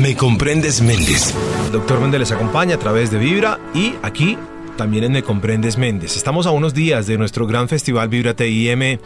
Me 0.00 0.16
comprendes 0.16 0.80
Méndez. 0.80 1.34
Doctor 1.70 2.00
Méndez 2.00 2.20
les 2.20 2.32
acompaña 2.32 2.76
a 2.76 2.78
través 2.78 3.10
de 3.10 3.18
Vibra 3.18 3.60
y 3.74 3.94
aquí 4.02 4.38
también 4.76 5.04
en 5.04 5.12
Me 5.12 5.22
Comprendes 5.22 5.76
Méndez. 5.76 6.16
Estamos 6.16 6.46
a 6.46 6.50
unos 6.50 6.72
días 6.74 7.06
de 7.06 7.18
nuestro 7.18 7.46
gran 7.46 7.68
festival 7.68 8.08
Vibra 8.08 8.34
TIM 8.34 8.98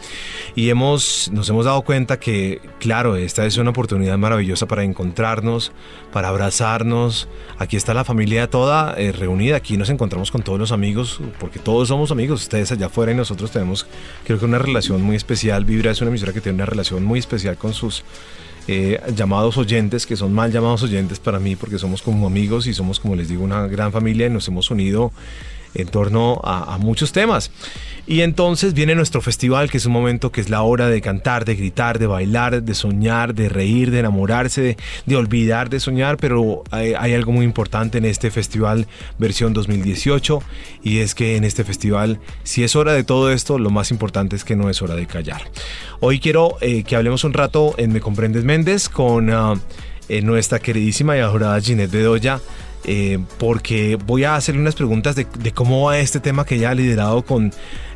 y 0.55 0.69
hemos, 0.69 1.29
nos 1.33 1.49
hemos 1.49 1.65
dado 1.65 1.81
cuenta 1.81 2.19
que, 2.19 2.61
claro, 2.79 3.15
esta 3.15 3.45
es 3.45 3.57
una 3.57 3.71
oportunidad 3.71 4.17
maravillosa 4.17 4.65
para 4.65 4.83
encontrarnos, 4.83 5.71
para 6.11 6.29
abrazarnos. 6.29 7.27
Aquí 7.57 7.75
está 7.75 7.93
la 7.93 8.05
familia 8.05 8.49
toda 8.49 8.95
eh, 8.97 9.11
reunida, 9.11 9.57
aquí 9.57 9.77
nos 9.77 9.89
encontramos 9.89 10.31
con 10.31 10.41
todos 10.41 10.57
los 10.57 10.71
amigos, 10.71 11.19
porque 11.39 11.59
todos 11.59 11.89
somos 11.89 12.11
amigos, 12.11 12.43
ustedes 12.43 12.71
allá 12.71 12.87
afuera 12.87 13.11
y 13.11 13.15
nosotros 13.15 13.51
tenemos, 13.51 13.85
creo 14.25 14.39
que 14.39 14.45
una 14.45 14.59
relación 14.59 15.01
muy 15.01 15.15
especial. 15.15 15.65
Vibra 15.65 15.91
es 15.91 16.01
una 16.01 16.09
emisora 16.09 16.33
que 16.33 16.41
tiene 16.41 16.55
una 16.55 16.65
relación 16.65 17.03
muy 17.03 17.19
especial 17.19 17.57
con 17.57 17.73
sus 17.73 18.03
eh, 18.67 18.99
llamados 19.15 19.57
oyentes, 19.57 20.05
que 20.05 20.15
son 20.15 20.33
mal 20.33 20.51
llamados 20.51 20.83
oyentes 20.83 21.19
para 21.19 21.39
mí, 21.39 21.55
porque 21.55 21.79
somos 21.79 22.01
como 22.01 22.27
amigos 22.27 22.67
y 22.67 22.73
somos, 22.73 22.99
como 22.99 23.15
les 23.15 23.29
digo, 23.29 23.43
una 23.43 23.67
gran 23.67 23.91
familia 23.91 24.27
y 24.27 24.29
nos 24.29 24.47
hemos 24.47 24.69
unido 24.71 25.11
en 25.73 25.87
torno 25.87 26.39
a, 26.43 26.77
muchos 26.77 27.11
temas. 27.11 27.51
Y 28.05 28.21
entonces 28.21 28.73
viene 28.73 28.95
nuestro 28.95 29.21
festival, 29.21 29.69
que 29.69 29.77
es 29.77 29.85
un 29.85 29.91
momento 29.91 30.31
que 30.31 30.39
es 30.39 30.49
la 30.49 30.61
hora 30.61 30.87
de 30.87 31.01
cantar, 31.01 31.43
de 31.43 31.55
gritar, 31.55 31.99
de 31.99 32.07
bailar, 32.07 32.63
de 32.63 32.73
soñar, 32.73 33.33
de 33.33 33.49
reír, 33.49 33.91
de 33.91 33.99
enamorarse, 33.99 34.77
de, 35.05 35.15
olvidar 35.15 35.69
de 35.69 35.79
soñar, 35.79 36.17
pero 36.17 36.63
hay, 36.71 36.93
algo 36.93 37.31
muy 37.31 37.45
importante 37.45 37.97
en 37.97 38.05
este 38.05 38.31
festival 38.31 38.87
versión 39.17 39.53
2018 39.53 40.41
y 40.83 40.99
es 40.99 41.15
que 41.15 41.35
en 41.35 41.43
este 41.43 41.63
festival, 41.63 42.19
si 42.43 42.63
es 42.63 42.75
hora 42.75 42.93
de 42.93 43.03
todo 43.03 43.31
esto, 43.31 43.59
lo 43.59 43.71
más 43.71 43.91
importante 43.91 44.35
es 44.35 44.45
que 44.45 44.55
no 44.55 44.69
es 44.69 44.81
hora 44.81 44.95
de 44.95 45.05
callar. 45.05 45.41
Hoy 45.99 46.19
quiero 46.19 46.57
eh, 46.61 46.83
que 46.83 46.95
hablemos 46.95 47.23
un 47.23 47.33
rato 47.33 47.75
en 47.77 47.91
Me 47.91 47.99
Comprendes 47.99 48.45
Méndez 48.45 48.87
con 48.87 49.29
ah, 49.31 49.55
eh, 50.07 50.21
nuestra 50.21 50.59
queridísima 50.59 51.17
y 51.17 51.19
adorada 51.19 51.59
Ginette 51.59 51.91
Bedoya 51.91 52.39
eh, 52.87 53.19
porque 53.37 53.97
voy 53.97 54.23
a 54.23 54.35
hacerle 54.35 54.61
unas 54.61 54.75
preguntas 54.75 55.15
de, 55.15 55.25
cómo 55.53 55.85
va 55.85 55.99
este 55.99 56.21
tema 56.21 56.45
que 56.45 56.55
ella 56.55 56.69
ha 56.69 56.73
liderado 56.73 57.23
con, 57.23 57.51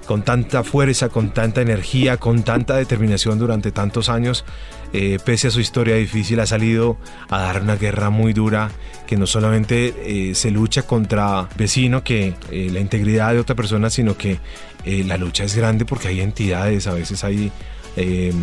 con 0.05 0.23
tanta 0.23 0.63
fuerza, 0.63 1.07
con 1.07 1.33
tanta 1.33 1.61
energía, 1.61 2.17
con 2.17 2.43
tanta 2.43 2.75
determinación 2.75 3.39
durante 3.39 3.71
tantos 3.71 4.09
años. 4.09 4.43
Eh, 4.91 5.17
pese 5.23 5.47
a 5.47 5.51
su 5.51 5.61
historia 5.61 5.95
difícil, 5.95 6.41
ha 6.41 6.45
salido 6.45 6.97
a 7.29 7.39
dar 7.39 7.61
una 7.61 7.77
guerra 7.77 8.09
muy 8.09 8.33
dura 8.33 8.69
que 9.07 9.15
no 9.15 9.25
solamente 9.25 9.93
eh, 10.05 10.35
se 10.35 10.51
lucha 10.51 10.81
contra 10.83 11.47
vecino, 11.55 12.03
que 12.03 12.35
la 12.51 12.79
integridad 12.81 13.31
de 13.31 13.39
otra 13.39 13.55
persona, 13.55 13.89
sino 13.89 14.17
que 14.17 14.39
la 14.83 15.15
lucha 15.17 15.45
es 15.45 15.55
grande 15.55 15.85
porque 15.85 16.09
hay 16.09 16.19
entidades, 16.19 16.87
a 16.87 16.93
veces 16.93 17.23
hay 17.23 17.51
eh, 17.97 18.33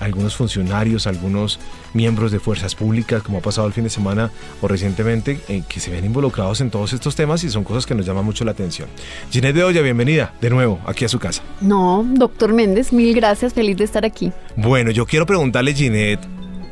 algunos 0.00 0.36
funcionarios, 0.36 1.06
algunos 1.06 1.58
miembros 1.92 2.30
de 2.30 2.38
fuerzas 2.38 2.74
públicas, 2.74 3.22
como 3.22 3.38
ha 3.38 3.40
pasado 3.40 3.66
el 3.66 3.72
fin 3.72 3.84
de 3.84 3.90
semana 3.90 4.30
o 4.60 4.68
recientemente, 4.68 5.40
eh, 5.48 5.62
que 5.68 5.80
se 5.80 5.90
ven 5.90 6.04
involucrados 6.04 6.60
en 6.60 6.70
todos 6.70 6.92
estos 6.92 7.16
temas 7.16 7.42
y 7.44 7.50
son 7.50 7.64
cosas 7.64 7.86
que 7.86 7.94
nos 7.94 8.06
llaman 8.06 8.24
mucho 8.24 8.44
la 8.44 8.52
atención. 8.52 8.88
Ginette 9.30 9.56
de 9.56 9.64
Olla, 9.64 9.82
bienvenida 9.82 10.34
de 10.40 10.50
nuevo 10.50 10.80
aquí 10.86 11.04
a 11.04 11.08
su 11.08 11.18
casa. 11.18 11.42
No, 11.60 12.06
doctor 12.08 12.52
Méndez, 12.52 12.92
mil 12.92 13.14
gracias, 13.14 13.54
feliz 13.54 13.76
de 13.76 13.84
estar 13.84 14.04
aquí. 14.04 14.32
Bueno, 14.56 14.90
yo 14.90 15.06
quiero 15.06 15.26
preguntarle, 15.26 15.74
Ginette, 15.74 16.26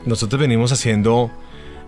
nosotros 0.07 0.41
venimos 0.41 0.71
haciendo, 0.73 1.31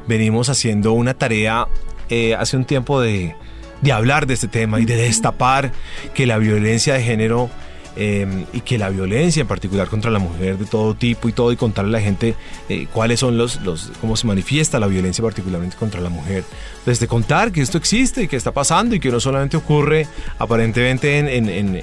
venimos 0.09 0.49
haciendo 0.49 0.93
una 0.93 1.15
tarea 1.15 1.69
eh, 2.09 2.35
hace 2.35 2.57
un 2.57 2.65
tiempo 2.65 3.01
de, 3.01 3.35
de 3.83 3.93
hablar 3.93 4.27
de 4.27 4.35
este 4.35 4.49
tema 4.49 4.81
y 4.81 4.85
de 4.85 4.97
destapar 4.97 5.73
que 6.15 6.27
la 6.27 6.39
violencia 6.39 6.95
de 6.95 7.03
género 7.03 7.51
Em, 7.99 8.45
y 8.53 8.61
que 8.61 8.77
la 8.77 8.91
violencia 8.91 9.41
en 9.41 9.47
particular 9.47 9.89
contra 9.89 10.11
la 10.11 10.19
mujer 10.19 10.59
de 10.59 10.67
todo 10.67 10.95
tipo 10.95 11.31
y 11.31 11.33
todo 11.33 11.51
y 11.51 11.57
contarle 11.57 11.97
a 11.97 12.01
la 12.01 12.05
gente 12.05 12.35
eh, 12.69 12.87
cuáles 12.93 13.21
son 13.21 13.39
los, 13.39 13.63
los, 13.63 13.91
cómo 14.03 14.17
se 14.17 14.27
manifiesta 14.27 14.79
la 14.79 14.87
violencia 14.87 15.25
particularmente 15.25 15.79
contra 15.79 16.03
la 16.03 16.11
mujer. 16.11 16.45
Desde 16.85 17.07
contar 17.07 17.53
que 17.53 17.63
esto 17.63 17.79
existe 17.79 18.25
y 18.25 18.29
que 18.29 18.37
está 18.37 18.53
pasando 18.53 18.95
y 18.95 19.01
que 19.01 19.11
no 19.11 19.19
solamente 19.19 19.57
ocurre 19.57 20.07
aparentemente 20.39 21.17
en, 21.17 21.27
en, 21.27 21.49
en, 21.49 21.77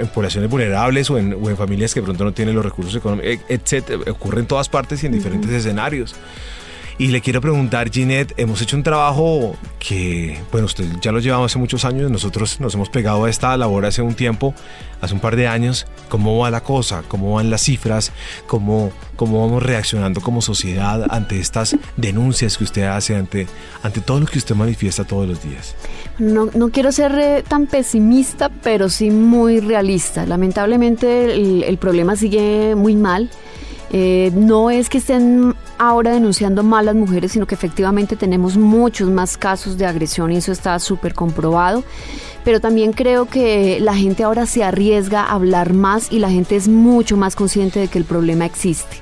en 0.00 0.08
poblaciones 0.08 0.50
vulnerables 0.50 1.08
o, 1.10 1.14
o 1.14 1.18
en, 1.18 1.56
familias 1.56 1.94
que 1.94 2.02
pronto 2.02 2.24
no 2.24 2.32
tienen 2.32 2.56
los 2.56 2.64
recursos 2.64 2.96
económicos, 2.96 3.44
etc. 3.48 4.08
Ocurre 4.10 4.40
en 4.40 4.46
todas 4.46 4.68
partes 4.68 5.00
y 5.04 5.06
en 5.06 5.12
diferentes 5.12 5.48
escenarios. 5.52 6.16
Y 6.98 7.08
le 7.08 7.20
quiero 7.20 7.40
preguntar, 7.40 7.90
Ginette, 7.90 8.34
hemos 8.36 8.60
hecho 8.60 8.76
un 8.76 8.82
trabajo 8.82 9.56
que, 9.78 10.38
bueno, 10.52 10.66
usted 10.66 10.84
ya 11.00 11.10
lo 11.10 11.20
llevamos 11.20 11.50
hace 11.50 11.58
muchos 11.58 11.84
años, 11.84 12.10
nosotros 12.10 12.60
nos 12.60 12.74
hemos 12.74 12.90
pegado 12.90 13.24
a 13.24 13.30
esta 13.30 13.56
labor 13.56 13.86
hace 13.86 14.02
un 14.02 14.14
tiempo, 14.14 14.54
hace 15.00 15.14
un 15.14 15.20
par 15.20 15.36
de 15.36 15.48
años. 15.48 15.86
¿Cómo 16.08 16.38
va 16.38 16.50
la 16.50 16.62
cosa? 16.62 17.02
¿Cómo 17.08 17.34
van 17.34 17.50
las 17.50 17.62
cifras? 17.62 18.12
¿Cómo, 18.46 18.92
cómo 19.16 19.40
vamos 19.40 19.62
reaccionando 19.62 20.20
como 20.20 20.42
sociedad 20.42 21.06
ante 21.10 21.40
estas 21.40 21.76
denuncias 21.96 22.58
que 22.58 22.64
usted 22.64 22.84
hace, 22.84 23.16
ante, 23.16 23.46
ante 23.82 24.00
todo 24.00 24.20
lo 24.20 24.26
que 24.26 24.38
usted 24.38 24.54
manifiesta 24.54 25.04
todos 25.04 25.26
los 25.26 25.42
días? 25.42 25.74
No, 26.18 26.50
no 26.54 26.68
quiero 26.68 26.92
ser 26.92 27.18
eh, 27.18 27.44
tan 27.46 27.66
pesimista, 27.66 28.50
pero 28.62 28.88
sí 28.88 29.10
muy 29.10 29.60
realista. 29.60 30.26
Lamentablemente 30.26 31.32
el, 31.34 31.64
el 31.64 31.78
problema 31.78 32.16
sigue 32.16 32.74
muy 32.76 32.94
mal. 32.94 33.30
Eh, 33.92 34.30
no 34.34 34.70
es 34.70 34.88
que 34.88 34.98
estén 34.98 35.54
ahora 35.76 36.12
denunciando 36.12 36.62
mal 36.62 36.86
las 36.86 36.94
mujeres, 36.94 37.32
sino 37.32 37.46
que 37.46 37.54
efectivamente 37.54 38.16
tenemos 38.16 38.56
muchos 38.56 39.10
más 39.10 39.36
casos 39.36 39.76
de 39.76 39.84
agresión 39.84 40.32
y 40.32 40.38
eso 40.38 40.50
está 40.50 40.78
súper 40.78 41.14
comprobado. 41.14 41.84
Pero 42.42 42.60
también 42.60 42.92
creo 42.92 43.26
que 43.26 43.78
la 43.80 43.94
gente 43.94 44.24
ahora 44.24 44.46
se 44.46 44.64
arriesga 44.64 45.24
a 45.24 45.32
hablar 45.34 45.74
más 45.74 46.10
y 46.10 46.18
la 46.18 46.30
gente 46.30 46.56
es 46.56 46.68
mucho 46.68 47.16
más 47.16 47.36
consciente 47.36 47.80
de 47.80 47.88
que 47.88 47.98
el 47.98 48.04
problema 48.04 48.46
existe 48.46 48.96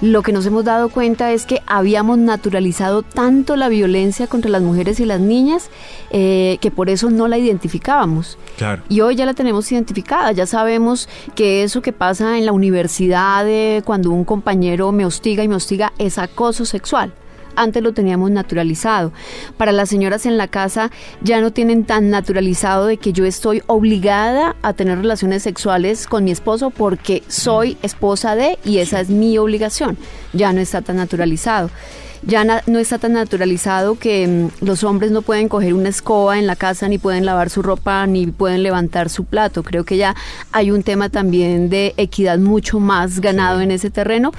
lo 0.00 0.22
que 0.22 0.32
nos 0.32 0.44
hemos 0.46 0.64
dado 0.64 0.88
cuenta 0.88 1.32
es 1.32 1.46
que 1.46 1.62
habíamos 1.66 2.18
naturalizado 2.18 3.02
tanto 3.02 3.56
la 3.56 3.68
violencia 3.68 4.26
contra 4.26 4.50
las 4.50 4.62
mujeres 4.62 5.00
y 5.00 5.06
las 5.06 5.20
niñas 5.20 5.70
eh, 6.10 6.58
que 6.60 6.70
por 6.70 6.90
eso 6.90 7.10
no 7.10 7.28
la 7.28 7.38
identificábamos. 7.38 8.38
Claro. 8.58 8.82
Y 8.88 9.00
hoy 9.00 9.16
ya 9.16 9.26
la 9.26 9.34
tenemos 9.34 9.70
identificada, 9.72 10.32
ya 10.32 10.46
sabemos 10.46 11.08
que 11.34 11.62
eso 11.62 11.82
que 11.82 11.92
pasa 11.92 12.38
en 12.38 12.46
la 12.46 12.52
universidad 12.52 13.44
de 13.44 13.82
cuando 13.84 14.10
un 14.10 14.24
compañero 14.24 14.92
me 14.92 15.06
hostiga 15.06 15.42
y 15.42 15.48
me 15.48 15.54
hostiga 15.54 15.92
es 15.98 16.18
acoso 16.18 16.64
sexual 16.64 17.12
antes 17.56 17.82
lo 17.82 17.92
teníamos 17.92 18.30
naturalizado. 18.30 19.12
Para 19.56 19.72
las 19.72 19.88
señoras 19.88 20.26
en 20.26 20.36
la 20.36 20.48
casa 20.48 20.90
ya 21.22 21.40
no 21.40 21.52
tienen 21.52 21.84
tan 21.84 22.10
naturalizado 22.10 22.86
de 22.86 22.96
que 22.96 23.12
yo 23.12 23.24
estoy 23.24 23.62
obligada 23.66 24.56
a 24.62 24.72
tener 24.72 24.98
relaciones 24.98 25.42
sexuales 25.42 26.06
con 26.06 26.24
mi 26.24 26.30
esposo 26.30 26.70
porque 26.70 27.22
soy 27.28 27.76
esposa 27.82 28.36
de 28.36 28.58
y 28.64 28.78
esa 28.78 29.00
es 29.00 29.08
mi 29.08 29.38
obligación. 29.38 29.96
Ya 30.32 30.52
no 30.52 30.60
está 30.60 30.82
tan 30.82 30.96
naturalizado 30.96 31.70
ya 32.26 32.44
no 32.44 32.78
está 32.78 32.98
tan 32.98 33.12
naturalizado 33.12 33.98
que 33.98 34.26
mm, 34.26 34.64
los 34.64 34.84
hombres 34.84 35.10
no 35.10 35.22
pueden 35.22 35.48
coger 35.48 35.74
una 35.74 35.88
escoba 35.88 36.38
en 36.38 36.46
la 36.46 36.56
casa, 36.56 36.88
ni 36.88 36.98
pueden 36.98 37.24
lavar 37.24 37.50
su 37.50 37.62
ropa, 37.62 38.06
ni 38.06 38.26
pueden 38.26 38.62
levantar 38.62 39.08
su 39.10 39.24
plato. 39.24 39.62
Creo 39.62 39.84
que 39.84 39.96
ya 39.96 40.14
hay 40.52 40.70
un 40.70 40.82
tema 40.82 41.08
también 41.08 41.68
de 41.70 41.94
equidad 41.96 42.38
mucho 42.38 42.80
más 42.80 43.20
ganado 43.20 43.60
en 43.60 43.70
ese 43.70 43.90
terreno 43.90 44.32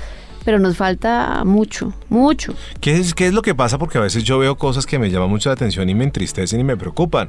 pero 0.47 0.59
nos 0.59 0.78
falta 0.78 1.44
mucho, 1.44 1.91
mucho. 2.08 2.53
¿Qué 2.80 2.96
es, 2.96 3.13
¿Qué 3.13 3.28
es 3.28 3.34
lo 3.34 3.41
que 3.41 3.53
pasa? 3.53 3.78
Porque 3.78 3.97
a 3.97 4.02
veces 4.02 4.24
yo 4.24 4.40
veo 4.40 4.58
cosas 4.58 4.85
que 4.85 4.97
me 4.97 5.09
llaman 5.09 5.30
mucho 5.30 5.50
la 5.50 5.56
atención 5.56 5.90
y 5.90 5.94
me 5.94 6.06
entristecen 6.06 6.62
y 6.62 6.63
me 6.63 6.78
preocupan. 6.78 7.28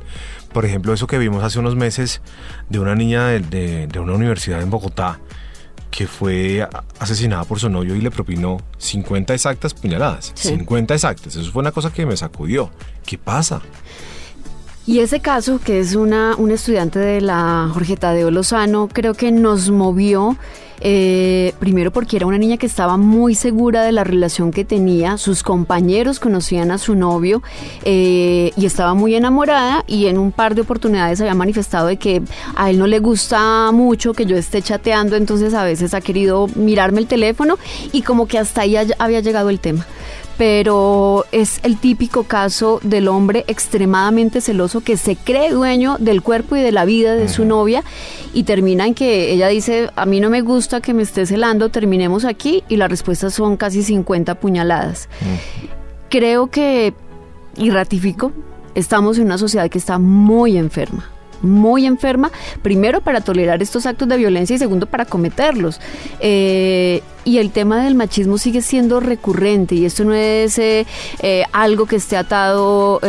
Por 0.53 0.65
ejemplo, 0.65 0.93
eso 0.93 1.09
que 1.09 1.19
vimos 1.19 1.43
hace 1.43 1.59
unos 1.59 1.75
meses 1.75 2.21
de 2.69 2.79
una 2.79 2.95
niña 2.95 3.27
de, 3.27 3.89
una 3.99 4.12
universidad 4.12 4.62
en 4.62 4.71
Bogotá 4.71 5.19
que 5.91 6.06
fue 6.06 6.65
asesinada 7.01 7.43
por 7.43 7.59
su 7.59 7.69
novio 7.69 7.97
y 7.97 8.01
le 8.01 8.12
propinó 8.12 8.59
50 8.77 9.35
exactas 9.35 9.75
puñaladas. 9.75 10.31
50 10.37 10.95
exactas. 10.95 11.35
Eso 11.35 11.50
fue 11.50 11.59
una 11.59 11.73
cosa 11.73 11.93
que 11.93 12.06
me 12.06 12.17
sacudió. 12.17 12.71
¿Qué 13.05 13.19
pasa? 13.19 13.61
Y 14.87 15.00
ese 15.00 15.19
caso, 15.19 15.59
que 15.59 15.81
es 15.81 15.97
una, 15.97 16.37
una 16.37 16.55
estudiante 16.55 17.00
de 17.00 17.21
la 17.21 17.69
Jorge 17.75 17.97
Tadeo 17.97 18.31
Lozano, 18.31 18.87
creo 18.87 19.15
que 19.15 19.33
nos 19.33 19.71
movió 19.71 20.39
eh, 20.81 21.55
primero 21.59 21.91
porque 21.91 22.16
era 22.16 22.27
una 22.27 22.39
niña 22.39 22.56
que 22.56 22.66
estaba 22.66 22.97
muy 22.97 23.34
segura 23.34 23.83
de 23.83 23.93
la 23.93 24.05
relación 24.05 24.50
que 24.50 24.65
tenía, 24.65 25.19
sus 25.19 25.43
compañeros 25.43 26.21
conocían 26.21 26.71
a 26.71 26.78
su 26.78 26.94
novio 26.94 27.43
eh, 27.85 28.52
y 28.56 28.67
estaba 28.67 28.94
muy 28.94 29.14
enamorada 29.14 29.85
y 29.87 30.06
en 30.06 30.19
un 30.19 30.32
par 30.32 30.55
de 30.55 30.62
oportunidades 30.62 31.20
había 31.20 31.35
manifestado 31.35 31.88
de 31.88 31.97
que 31.97 32.23
a 32.56 32.70
él 32.70 32.79
no 32.79 32.87
le 32.87 32.99
gusta 32.99 33.70
mucho 33.73 34.12
que 34.14 34.26
yo 34.26 34.37
esté 34.37 34.62
chateando, 34.62 35.17
entonces 35.17 35.55
a 35.55 35.64
veces 35.64 35.94
ha 35.94 36.00
querido 36.00 36.49
mirarme 36.55 37.00
el 37.00 37.06
teléfono 37.06 37.58
y 37.93 38.02
como 38.02 38.26
que 38.26 38.38
hasta 38.38 38.62
ahí 38.62 38.76
había 38.99 39.20
llegado 39.20 39.50
el 39.50 39.61
tema 39.61 39.87
pero 40.38 41.26
es 41.32 41.58
el 41.64 41.76
típico 41.76 42.23
caso 42.23 42.79
del 42.85 43.08
hombre 43.08 43.44
extremadamente 43.49 44.40
celoso 44.40 44.81
que 44.81 44.96
se 44.96 45.17
cree 45.17 45.50
dueño 45.50 45.96
del 45.99 46.23
cuerpo 46.23 46.55
y 46.55 46.61
de 46.61 46.70
la 46.70 46.85
vida 46.85 47.17
de 47.17 47.29
su 47.29 47.44
novia 47.44 47.82
y 48.32 48.44
termina 48.44 48.87
en 48.87 48.94
que 48.94 49.32
ella 49.32 49.49
dice, 49.49 49.90
a 49.96 50.06
mí 50.06 50.20
no 50.20 50.31
me 50.31 50.40
gusta 50.40 50.81
que 50.81 50.94
me 50.94 51.02
esté 51.02 51.26
celando, 51.26 51.70
terminemos 51.70 52.25
aquí 52.25 52.62
y 52.69 52.76
la 52.76 52.87
respuesta 52.87 53.31
son 53.31 53.56
casi 53.56 53.82
50 53.82 54.37
puñaladas. 54.37 55.08
Creo 56.08 56.46
que, 56.46 56.94
y 57.56 57.70
ratifico, 57.70 58.31
estamos 58.76 59.19
en 59.19 59.25
una 59.25 59.38
sociedad 59.38 59.69
que 59.69 59.79
está 59.79 59.99
muy 59.99 60.56
enferma 60.56 61.18
muy 61.43 61.87
enferma, 61.87 62.31
primero 62.62 63.00
para 63.00 63.20
tolerar 63.20 63.62
estos 63.62 63.87
actos 63.87 64.08
de 64.08 64.17
violencia 64.17 64.56
y 64.56 64.58
segundo 64.58 64.87
para 64.87 65.05
cometerlos. 65.05 65.81
Eh, 66.20 67.02
y 67.25 67.38
el 67.38 67.50
tema 67.50 67.85
del 67.85 67.94
machismo 67.94 68.38
sigue 68.38 68.62
siendo 68.62 69.00
recurrente 69.00 69.75
y 69.75 69.85
esto 69.85 70.05
no 70.05 70.14
es 70.14 70.58
eh, 70.58 70.87
eh, 71.20 71.44
algo 71.52 71.85
que 71.85 71.96
esté 71.96 72.17
atado 72.17 73.00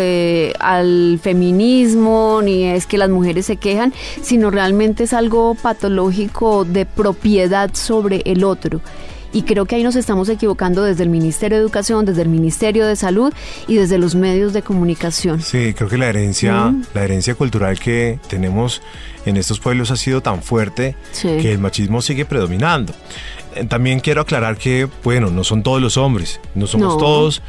al 0.60 1.20
feminismo 1.24 2.42
ni 2.44 2.66
es 2.66 2.86
que 2.86 2.98
las 2.98 3.10
mujeres 3.10 3.46
se 3.46 3.56
quejan, 3.56 3.94
sino 4.22 4.52
realmente 4.52 5.06
es 5.06 5.14
algo 5.14 5.56
patológico 5.56 6.66
de 6.66 6.86
propiedad 6.86 7.70
sobre 7.74 8.22
el 8.26 8.44
otro. 8.44 8.81
Y 9.31 9.44
creo 9.44 9.66
que 9.66 9.76
ahí 9.76 9.84
nos 9.84 9.96
estamos 9.96 10.30
equivocando 10.30 10.84
desde 10.84 11.04
el 11.04 11.10
Ministerio 11.10 11.58
de 11.58 11.64
Educación, 11.64 12.06
desde 12.06 12.24
el 12.24 12.30
Ministerio 12.30 12.86
de 12.86 12.96
Salud 12.96 13.34
y 13.68 13.76
desde 13.76 13.98
los 13.98 14.16
medios 14.16 14.54
de 14.54 14.62
comunicación. 14.62 15.42
Sí, 15.42 15.74
creo 15.74 15.90
que 15.90 15.98
la 15.98 16.08
herencia, 16.08 16.74
la 16.94 17.04
herencia 17.04 17.36
cultural 17.36 17.80
que 17.80 18.20
tenemos 18.28 18.81
en 19.26 19.38
estos 19.38 19.60
pueblos 19.60 19.92
ha 19.92 19.98
sido 19.98 20.22
tan 20.22 20.42
fuerte 20.42 20.96
que 21.22 21.52
el 21.52 21.60
machismo 21.60 22.02
sigue 22.02 22.26
predominando. 22.26 22.94
Eh, 23.56 23.66
también 23.66 24.00
quiero 24.00 24.22
aclarar 24.22 24.58
que, 24.58 24.88
bueno, 25.04 25.30
no 25.30 25.44
son 25.44 25.64
todos 25.64 25.81
los 25.81 25.98
hombres, 25.98 26.40
no 26.56 26.68
somos 26.68 26.98
todos, 26.98 27.42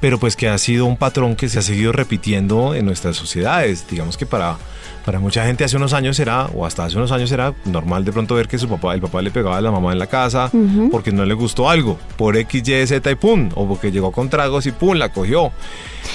pero 0.00 0.18
pues 0.18 0.36
que 0.36 0.48
ha 0.48 0.58
sido 0.58 0.86
un 0.86 0.96
patrón 0.96 1.36
que 1.36 1.48
se 1.48 1.58
ha 1.58 1.62
seguido 1.62 1.92
repitiendo 1.92 2.74
en 2.74 2.84
nuestras 2.86 3.16
sociedades. 3.16 3.86
Digamos 3.90 4.16
que 4.16 4.26
para 4.26 4.58
para 5.06 5.20
mucha 5.20 5.46
gente 5.46 5.62
hace 5.62 5.76
unos 5.76 5.92
años 5.92 6.18
era, 6.18 6.46
o 6.46 6.66
hasta 6.66 6.84
hace 6.84 6.96
unos 6.96 7.12
años 7.12 7.30
era 7.30 7.54
normal 7.64 8.04
de 8.04 8.10
pronto 8.10 8.34
ver 8.34 8.48
que 8.48 8.58
su 8.58 8.68
papá, 8.68 8.92
el 8.92 9.00
papá 9.00 9.22
le 9.22 9.30
pegaba 9.30 9.56
a 9.56 9.60
la 9.60 9.70
mamá 9.70 9.92
en 9.92 10.00
la 10.00 10.08
casa 10.08 10.50
porque 10.90 11.12
no 11.12 11.24
le 11.24 11.32
gustó 11.32 11.70
algo, 11.70 11.96
por 12.16 12.36
X, 12.36 12.68
Y, 12.68 12.86
Z 12.88 13.08
y 13.08 13.14
pum, 13.14 13.48
o 13.54 13.68
porque 13.68 13.92
llegó 13.92 14.10
con 14.10 14.28
tragos 14.28 14.66
y 14.66 14.72
pum, 14.72 14.96
la 14.96 15.12
cogió. 15.12 15.52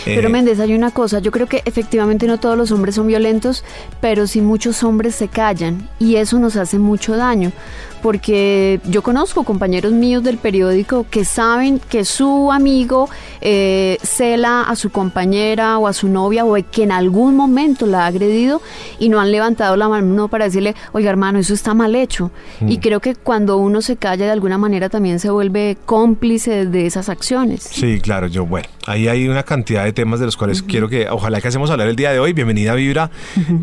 Pero 0.04 0.28
eh, 0.28 0.32
Méndez, 0.32 0.60
hay 0.60 0.74
una 0.74 0.92
cosa, 0.92 1.20
yo 1.20 1.32
creo 1.32 1.48
que 1.48 1.62
efectivamente 1.64 2.28
no 2.28 2.38
todos 2.38 2.58
los 2.58 2.72
hombres 2.72 2.96
son 2.96 3.08
violentos, 3.08 3.64
pero 4.02 4.28
sí 4.28 4.42
muchos 4.42 4.84
hombres 4.84 5.16
se 5.16 5.30
callan 5.30 5.88
y 5.98 6.18
eso 6.18 6.38
nos 6.38 6.58
hace 6.58 6.78
mucho 6.78 7.16
daño 7.16 7.54
porque 8.02 8.80
yo 8.86 9.04
conozco 9.04 9.44
compañeros 9.44 9.92
míos 9.94 10.24
del 10.24 10.38
periódico 10.38 11.06
que 11.10 11.24
saben 11.24 11.80
que 11.80 12.04
su 12.04 12.52
amigo 12.52 13.10
eh, 13.42 13.98
cela 14.02 14.64
a 14.64 14.76
su 14.76 14.90
compañera 14.90 15.78
o 15.78 15.88
a 15.88 15.94
su 15.94 16.08
novia 16.08 16.46
o 16.46 16.56
que 16.72 16.84
en 16.84 16.92
algún 16.92 17.36
momento 17.36 17.86
la 17.86 18.04
ha 18.04 18.08
agredido 18.08 18.62
y 19.00 19.10
no 19.10 19.20
han 19.20 19.32
levantado 19.32 19.76
la 19.76 19.88
mano 19.88 20.28
para 20.28 20.46
decirle, 20.46 20.76
oiga 20.92 21.10
hermano, 21.10 21.40
eso 21.40 21.54
está 21.54 21.74
mal 21.74 21.96
hecho. 21.96 22.32
Y 22.62 22.78
mm. 22.78 22.82
creo 22.82 23.00
que 23.00 23.16
cuando 23.16 23.58
uno 23.58 23.82
se 23.82 23.98
calla 23.98 24.26
de 24.26 24.32
alguna 24.32 24.58
manera 24.58 24.90
también 24.90 25.20
se 25.20 25.30
vuelve 25.30 25.78
cómplice 25.86 26.66
de 26.66 26.86
esas 26.86 27.10
acciones. 27.10 27.64
Sí, 27.64 28.00
claro, 28.02 28.28
yo, 28.28 28.46
bueno, 28.46 28.68
ahí 28.88 29.08
hay 29.08 29.28
una 29.28 29.44
cantidad 29.44 29.84
de 29.84 29.94
temas 29.94 30.20
de 30.20 30.26
los 30.26 30.38
cuales 30.38 30.62
quiero 30.62 30.90
que, 30.90 31.10
ojalá 31.10 31.42
que 31.42 31.48
hacemos 31.48 31.70
hablar 31.70 31.88
el 31.88 31.96
día 31.96 32.12
de 32.12 32.20
hoy. 32.20 32.34
Bienvenida 32.34 32.74
Vibra, 32.76 33.12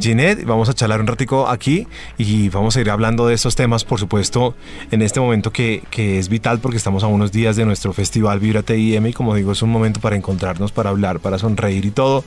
Ginette, 0.01 0.45
vamos 0.45 0.69
a 0.69 0.75
charlar 0.75 1.01
un 1.01 1.07
ratico 1.07 1.49
aquí 1.49 1.87
y 2.17 2.49
vamos 2.49 2.77
a 2.77 2.81
ir 2.81 2.91
hablando 2.91 3.27
de 3.27 3.35
estos 3.35 3.57
temas, 3.57 3.85
por 3.85 3.99
supuesto 3.99 4.55
en 4.91 5.03
este 5.03 5.21
momento 5.21 5.51
que, 5.51 5.83
que, 5.91 6.19
es 6.19 6.29
vital 6.29 6.59
porque 6.61 6.77
estamos 6.77 7.03
a 7.05 7.07
unos 7.07 7.33
días 7.33 7.57
de 7.57 7.65
nuestro 7.65 7.93
festival 7.93 8.41
Vibra 8.41 8.63
TIM 8.63 9.07
y 9.07 9.13
como 9.13 9.35
digo, 9.35 9.53
es 9.53 9.63
un 9.63 9.71
momento 9.71 10.01
para 10.01 10.17
encontrarnos, 10.17 10.73
para 10.73 10.91
hablar, 10.91 11.21
para 11.21 11.39
sonreír 11.39 11.85
y 11.85 11.91
todo, 11.91 12.25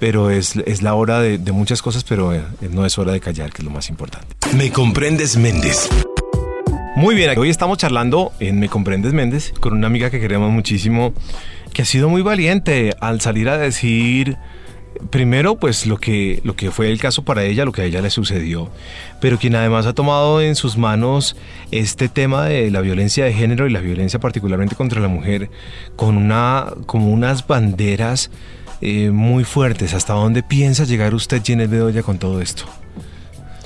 pero 0.00 0.30
es, 0.30 0.56
es 0.56 0.82
la 0.82 0.94
hora 0.94 1.20
de, 1.20 1.38
de 1.38 1.52
muchas 1.52 1.82
cosas, 1.82 2.02
pero 2.02 2.34
eh, 2.34 2.42
no 2.72 2.84
es 2.84 2.98
hora 2.98 3.12
de 3.12 3.20
callar, 3.20 3.52
que 3.52 3.58
es 3.58 3.64
lo 3.64 3.70
más 3.70 3.88
importante. 3.90 4.34
Me 4.56 4.72
comprendes 4.72 5.36
Méndez. 5.36 5.88
Muy 6.96 7.14
bien, 7.14 7.38
hoy 7.38 7.50
estamos 7.50 7.78
charlando 7.78 8.32
en 8.40 8.58
Me 8.58 8.68
Comprendes 8.68 9.12
Méndez 9.12 9.52
con 9.60 9.74
una 9.74 9.86
amiga 9.86 10.10
que 10.10 10.20
queremos 10.20 10.50
muchísimo, 10.50 11.14
que 11.72 11.82
ha 11.82 11.84
sido 11.84 12.08
muy 12.08 12.22
valiente 12.22 12.94
al 13.00 13.20
salir 13.20 13.48
a 13.48 13.56
decir 13.56 14.36
primero, 15.10 15.56
pues 15.56 15.86
lo 15.86 15.96
que, 15.96 16.40
lo 16.44 16.56
que 16.56 16.70
fue 16.70 16.90
el 16.90 16.98
caso 16.98 17.24
para 17.24 17.44
ella, 17.44 17.64
lo 17.64 17.72
que 17.72 17.82
a 17.82 17.84
ella 17.84 18.02
le 18.02 18.10
sucedió, 18.10 18.68
pero 19.20 19.38
quien 19.38 19.54
además 19.54 19.86
ha 19.86 19.94
tomado 19.94 20.40
en 20.42 20.56
sus 20.56 20.76
manos 20.76 21.36
este 21.70 22.08
tema 22.08 22.44
de 22.44 22.70
la 22.70 22.80
violencia 22.80 23.24
de 23.24 23.32
género 23.32 23.66
y 23.66 23.70
la 23.70 23.80
violencia 23.80 24.18
particularmente 24.20 24.74
contra 24.74 25.00
la 25.00 25.08
mujer 25.08 25.48
con 25.96 26.16
una, 26.16 26.66
como 26.86 27.10
unas 27.10 27.46
banderas 27.46 28.30
eh, 28.80 29.10
muy 29.10 29.44
fuertes. 29.44 29.94
¿Hasta 29.94 30.14
dónde 30.14 30.42
piensa 30.42 30.84
llegar 30.84 31.14
usted, 31.14 31.42
Ginés 31.42 31.70
Bedoya, 31.70 32.02
con 32.02 32.18
todo 32.18 32.40
esto? 32.40 32.64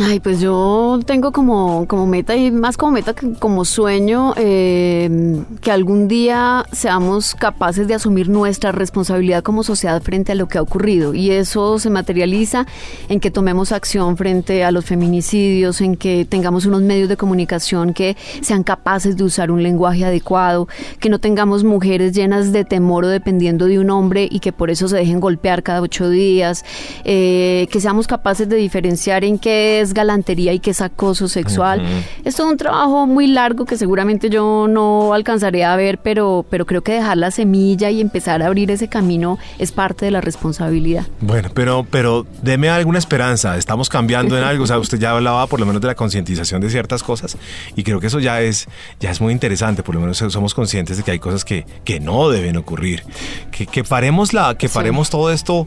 Ay, 0.00 0.18
pues 0.18 0.40
yo 0.40 0.98
tengo 1.06 1.30
como, 1.30 1.86
como 1.86 2.04
meta 2.06 2.34
y 2.34 2.50
más 2.50 2.76
como 2.76 2.92
meta 2.92 3.14
que 3.14 3.34
como 3.34 3.64
sueño 3.64 4.34
eh, 4.36 5.44
que 5.60 5.70
algún 5.70 6.08
día 6.08 6.66
seamos 6.72 7.36
capaces 7.36 7.86
de 7.86 7.94
asumir 7.94 8.28
nuestra 8.28 8.72
responsabilidad 8.72 9.44
como 9.44 9.62
sociedad 9.62 10.02
frente 10.02 10.32
a 10.32 10.34
lo 10.34 10.48
que 10.48 10.58
ha 10.58 10.62
ocurrido. 10.62 11.14
Y 11.14 11.30
eso 11.30 11.78
se 11.78 11.90
materializa 11.90 12.66
en 13.08 13.20
que 13.20 13.30
tomemos 13.30 13.70
acción 13.70 14.16
frente 14.16 14.64
a 14.64 14.72
los 14.72 14.84
feminicidios, 14.84 15.80
en 15.80 15.94
que 15.96 16.26
tengamos 16.28 16.66
unos 16.66 16.82
medios 16.82 17.08
de 17.08 17.16
comunicación 17.16 17.94
que 17.94 18.16
sean 18.40 18.64
capaces 18.64 19.16
de 19.16 19.22
usar 19.22 19.52
un 19.52 19.62
lenguaje 19.62 20.04
adecuado, 20.04 20.66
que 20.98 21.08
no 21.08 21.20
tengamos 21.20 21.62
mujeres 21.62 22.12
llenas 22.12 22.50
de 22.50 22.64
temor 22.64 23.04
o 23.04 23.08
dependiendo 23.08 23.66
de 23.66 23.78
un 23.78 23.90
hombre 23.90 24.26
y 24.28 24.40
que 24.40 24.52
por 24.52 24.70
eso 24.70 24.88
se 24.88 24.96
dejen 24.96 25.20
golpear 25.20 25.62
cada 25.62 25.80
ocho 25.80 26.10
días, 26.10 26.64
eh, 27.04 27.68
que 27.70 27.80
seamos 27.80 28.08
capaces 28.08 28.48
de 28.48 28.56
diferenciar 28.56 29.22
en 29.22 29.38
qué 29.38 29.83
es 29.84 29.94
galantería 29.94 30.52
y 30.52 30.58
que 30.58 30.70
es 30.70 30.80
acoso 30.80 31.28
sexual. 31.28 31.82
Esto 32.24 32.44
es 32.44 32.50
un 32.50 32.56
trabajo 32.56 33.06
muy 33.06 33.26
largo 33.26 33.64
que 33.64 33.76
seguramente 33.76 34.30
yo 34.30 34.66
no 34.68 35.14
alcanzaré 35.14 35.64
a 35.64 35.76
ver, 35.76 35.98
pero, 35.98 36.44
pero 36.50 36.66
creo 36.66 36.82
que 36.82 36.92
dejar 36.92 37.16
la 37.16 37.30
semilla 37.30 37.90
y 37.90 38.00
empezar 38.00 38.42
a 38.42 38.46
abrir 38.46 38.70
ese 38.70 38.88
camino 38.88 39.38
es 39.58 39.72
parte 39.72 40.04
de 40.04 40.10
la 40.10 40.20
responsabilidad. 40.20 41.06
Bueno, 41.20 41.50
pero, 41.54 41.86
pero 41.88 42.26
deme 42.42 42.68
alguna 42.68 42.98
esperanza. 42.98 43.56
Estamos 43.56 43.88
cambiando 43.88 44.36
en 44.36 44.44
algo. 44.44 44.64
O 44.64 44.66
sea, 44.66 44.78
usted 44.78 44.98
ya 44.98 45.12
hablaba 45.12 45.46
por 45.46 45.60
lo 45.60 45.66
menos 45.66 45.80
de 45.80 45.88
la 45.88 45.94
concientización 45.94 46.60
de 46.60 46.70
ciertas 46.70 47.02
cosas 47.02 47.36
y 47.76 47.82
creo 47.82 48.00
que 48.00 48.08
eso 48.08 48.20
ya 48.20 48.40
es, 48.40 48.66
ya 49.00 49.10
es 49.10 49.20
muy 49.20 49.32
interesante. 49.32 49.82
Por 49.82 49.94
lo 49.94 50.00
menos 50.00 50.18
somos 50.18 50.54
conscientes 50.54 50.96
de 50.96 51.02
que 51.02 51.10
hay 51.10 51.18
cosas 51.18 51.44
que, 51.44 51.66
que 51.84 52.00
no 52.00 52.28
deben 52.28 52.56
ocurrir. 52.56 53.04
Que, 53.50 53.66
que 53.66 53.84
paremos, 53.84 54.32
la, 54.32 54.56
que 54.56 54.68
paremos 54.68 55.10
todo 55.10 55.30
esto 55.30 55.66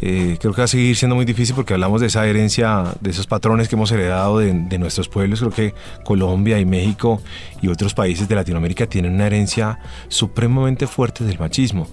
eh, 0.00 0.36
creo 0.40 0.52
que 0.52 0.60
va 0.60 0.64
a 0.66 0.68
seguir 0.68 0.96
siendo 0.96 1.16
muy 1.16 1.24
difícil 1.24 1.54
porque 1.54 1.74
hablamos 1.74 2.00
de 2.00 2.06
esa 2.06 2.26
herencia, 2.26 2.94
de 3.00 3.10
esos 3.10 3.26
patrones 3.26 3.68
que 3.68 3.74
hemos 3.74 3.90
heredado 3.90 4.38
de, 4.38 4.78
nuestros 4.78 5.08
pueblos. 5.08 5.40
Creo 5.40 5.50
que 5.50 5.74
Colombia 6.04 6.60
y 6.60 6.64
México 6.64 7.20
y 7.60 7.68
otros 7.68 7.94
países 7.94 8.28
de 8.28 8.34
Latinoamérica 8.34 8.86
tienen 8.86 9.14
una 9.14 9.26
herencia 9.26 9.80
supremamente 10.08 10.86
fuerte 10.86 11.24
del 11.24 11.38
machismo. 11.38 11.88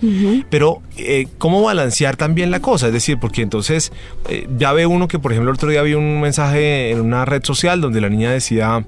Pero, 0.50 0.82
eh, 0.98 1.28
¿cómo 1.38 1.64
balancear 1.64 2.16
también 2.16 2.52
la 2.52 2.60
cosa? 2.60 2.88
Es 2.88 2.94
decir, 2.94 3.18
porque 3.20 3.42
entonces 3.42 3.92
eh, 4.30 4.48
ya 4.58 4.72
ve 4.74 4.86
uno 4.86 5.08
que, 5.08 5.18
por 5.18 5.32
ejemplo, 5.32 5.52
el 5.52 5.56
otro 5.56 5.70
día 5.70 5.82
vi 5.82 5.96
un 5.96 6.22
mensaje 6.22 6.92
en 6.92 7.02
una 7.02 7.26
red 7.26 7.44
social 7.44 7.82
donde 7.82 8.02
la 8.02 8.10
niña 8.10 8.32
decía 8.32 8.86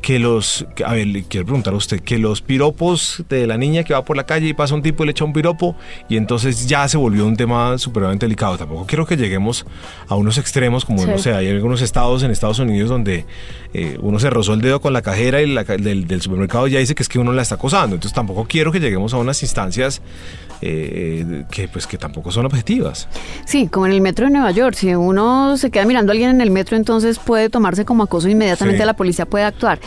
que 0.00 0.18
los, 0.18 0.66
a 0.84 0.92
ver, 0.92 1.06
le 1.06 1.24
quiero 1.24 1.46
preguntar 1.46 1.74
a 1.74 1.76
usted, 1.76 2.00
que 2.00 2.18
los 2.18 2.40
piropos 2.40 3.24
de 3.28 3.46
la 3.46 3.58
niña 3.58 3.82
que 3.82 3.94
va 3.94 4.04
por 4.04 4.16
la 4.16 4.26
calle 4.26 4.48
y 4.48 4.54
pasa 4.54 4.74
un 4.74 4.82
tipo 4.82 5.02
y 5.02 5.06
le 5.06 5.12
echa 5.12 5.24
un 5.24 5.32
piropo 5.32 5.76
y 6.08 6.16
entonces 6.16 6.68
ya 6.68 6.86
se 6.88 6.96
volvió 6.96 7.26
un 7.26 7.36
tema 7.36 7.78
supremamente 7.78 8.26
delicado. 8.26 8.56
Tampoco 8.56 8.86
quiero 8.86 9.06
que 9.06 9.16
lleguemos 9.16 9.66
a 10.08 10.14
unos 10.14 10.38
extremos 10.38 10.84
como, 10.84 11.04
no 11.04 11.18
sé, 11.18 11.34
hay 11.34 11.48
algunos 11.48 11.82
estados 11.82 12.22
en 12.22 12.30
Estados 12.30 12.58
Unidos 12.58 12.88
donde 12.88 13.26
eh, 13.74 13.98
uno 14.00 14.18
se 14.18 14.30
rozó 14.30 14.54
el 14.54 14.60
dedo 14.60 14.80
con 14.80 14.92
la 14.92 15.02
cajera 15.02 15.42
y 15.42 15.46
la, 15.46 15.64
del, 15.64 16.06
del 16.06 16.22
supermercado 16.22 16.66
ya 16.68 16.78
dice 16.78 16.94
que 16.94 17.02
es 17.02 17.08
que 17.08 17.18
uno 17.18 17.32
la 17.32 17.42
está 17.42 17.56
acosando. 17.56 17.96
Entonces 17.96 18.14
tampoco 18.14 18.46
quiero 18.48 18.72
que 18.72 18.80
lleguemos 18.80 19.14
a 19.14 19.18
unas 19.18 19.42
instancias 19.42 20.00
eh, 20.60 21.44
que 21.50 21.68
pues 21.68 21.86
que 21.86 21.98
tampoco 21.98 22.32
son 22.32 22.46
objetivas. 22.46 23.08
Sí, 23.46 23.68
como 23.68 23.86
en 23.86 23.92
el 23.92 24.00
metro 24.00 24.26
de 24.26 24.32
Nueva 24.32 24.50
York, 24.50 24.74
si 24.74 24.92
uno 24.94 25.56
se 25.56 25.70
queda 25.70 25.84
mirando 25.84 26.10
a 26.10 26.14
alguien 26.14 26.30
en 26.30 26.40
el 26.40 26.50
metro, 26.50 26.76
entonces 26.76 27.18
puede 27.18 27.48
tomarse 27.48 27.84
como 27.84 28.02
acoso 28.02 28.28
inmediatamente 28.28 28.84
la 28.84 28.94
policía 28.94 29.26
puede 29.26 29.44
actuar. 29.44 29.78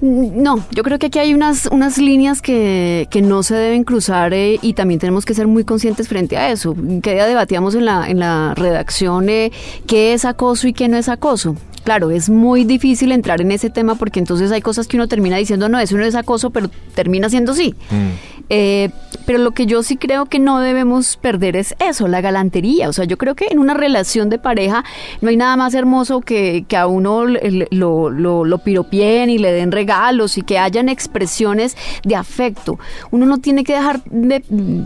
No, 0.00 0.64
yo 0.70 0.84
creo 0.84 0.98
que 0.98 1.06
aquí 1.06 1.18
hay 1.18 1.34
unas, 1.34 1.66
unas 1.66 1.98
líneas 1.98 2.40
que, 2.40 3.08
que 3.10 3.20
no 3.20 3.42
se 3.42 3.56
deben 3.56 3.82
cruzar 3.82 4.32
eh, 4.32 4.58
y 4.62 4.74
también 4.74 5.00
tenemos 5.00 5.24
que 5.24 5.34
ser 5.34 5.48
muy 5.48 5.64
conscientes 5.64 6.06
frente 6.08 6.36
a 6.36 6.50
eso. 6.50 6.76
Que 7.02 7.14
día 7.14 7.26
debatíamos 7.26 7.74
en 7.74 7.84
la, 7.84 8.08
en 8.08 8.20
la 8.20 8.54
redacción 8.54 9.28
eh, 9.28 9.50
qué 9.88 10.12
es 10.12 10.24
acoso 10.24 10.68
y 10.68 10.72
qué 10.72 10.86
no 10.88 10.96
es 10.96 11.08
acoso. 11.08 11.56
Claro, 11.88 12.10
es 12.10 12.28
muy 12.28 12.64
difícil 12.64 13.12
entrar 13.12 13.40
en 13.40 13.50
ese 13.50 13.70
tema 13.70 13.94
porque 13.94 14.18
entonces 14.18 14.52
hay 14.52 14.60
cosas 14.60 14.86
que 14.86 14.98
uno 14.98 15.08
termina 15.08 15.38
diciendo, 15.38 15.70
no, 15.70 15.78
eso 15.78 15.96
no 15.96 16.04
es 16.04 16.14
acoso, 16.14 16.50
pero 16.50 16.68
termina 16.94 17.30
siendo 17.30 17.54
sí. 17.54 17.74
Mm. 17.90 18.08
Eh, 18.50 18.90
pero 19.24 19.38
lo 19.38 19.52
que 19.52 19.64
yo 19.64 19.82
sí 19.82 19.96
creo 19.96 20.26
que 20.26 20.38
no 20.38 20.60
debemos 20.60 21.16
perder 21.16 21.56
es 21.56 21.74
eso, 21.80 22.06
la 22.06 22.20
galantería. 22.20 22.90
O 22.90 22.92
sea, 22.92 23.06
yo 23.06 23.16
creo 23.16 23.34
que 23.34 23.46
en 23.50 23.58
una 23.58 23.72
relación 23.72 24.28
de 24.28 24.38
pareja 24.38 24.84
no 25.22 25.30
hay 25.30 25.38
nada 25.38 25.56
más 25.56 25.72
hermoso 25.72 26.20
que, 26.20 26.66
que 26.68 26.76
a 26.76 26.86
uno 26.86 27.24
lo, 27.24 28.10
lo, 28.10 28.44
lo, 28.44 28.58
piropien 28.58 29.30
y 29.30 29.38
le 29.38 29.50
den 29.52 29.72
regalos 29.72 30.36
y 30.36 30.42
que 30.42 30.58
hayan 30.58 30.90
expresiones 30.90 31.74
de 32.04 32.16
afecto. 32.16 32.78
Uno 33.10 33.24
no 33.24 33.38
tiene 33.38 33.64
que 33.64 33.72
dejar 33.72 34.02
de 34.04 34.40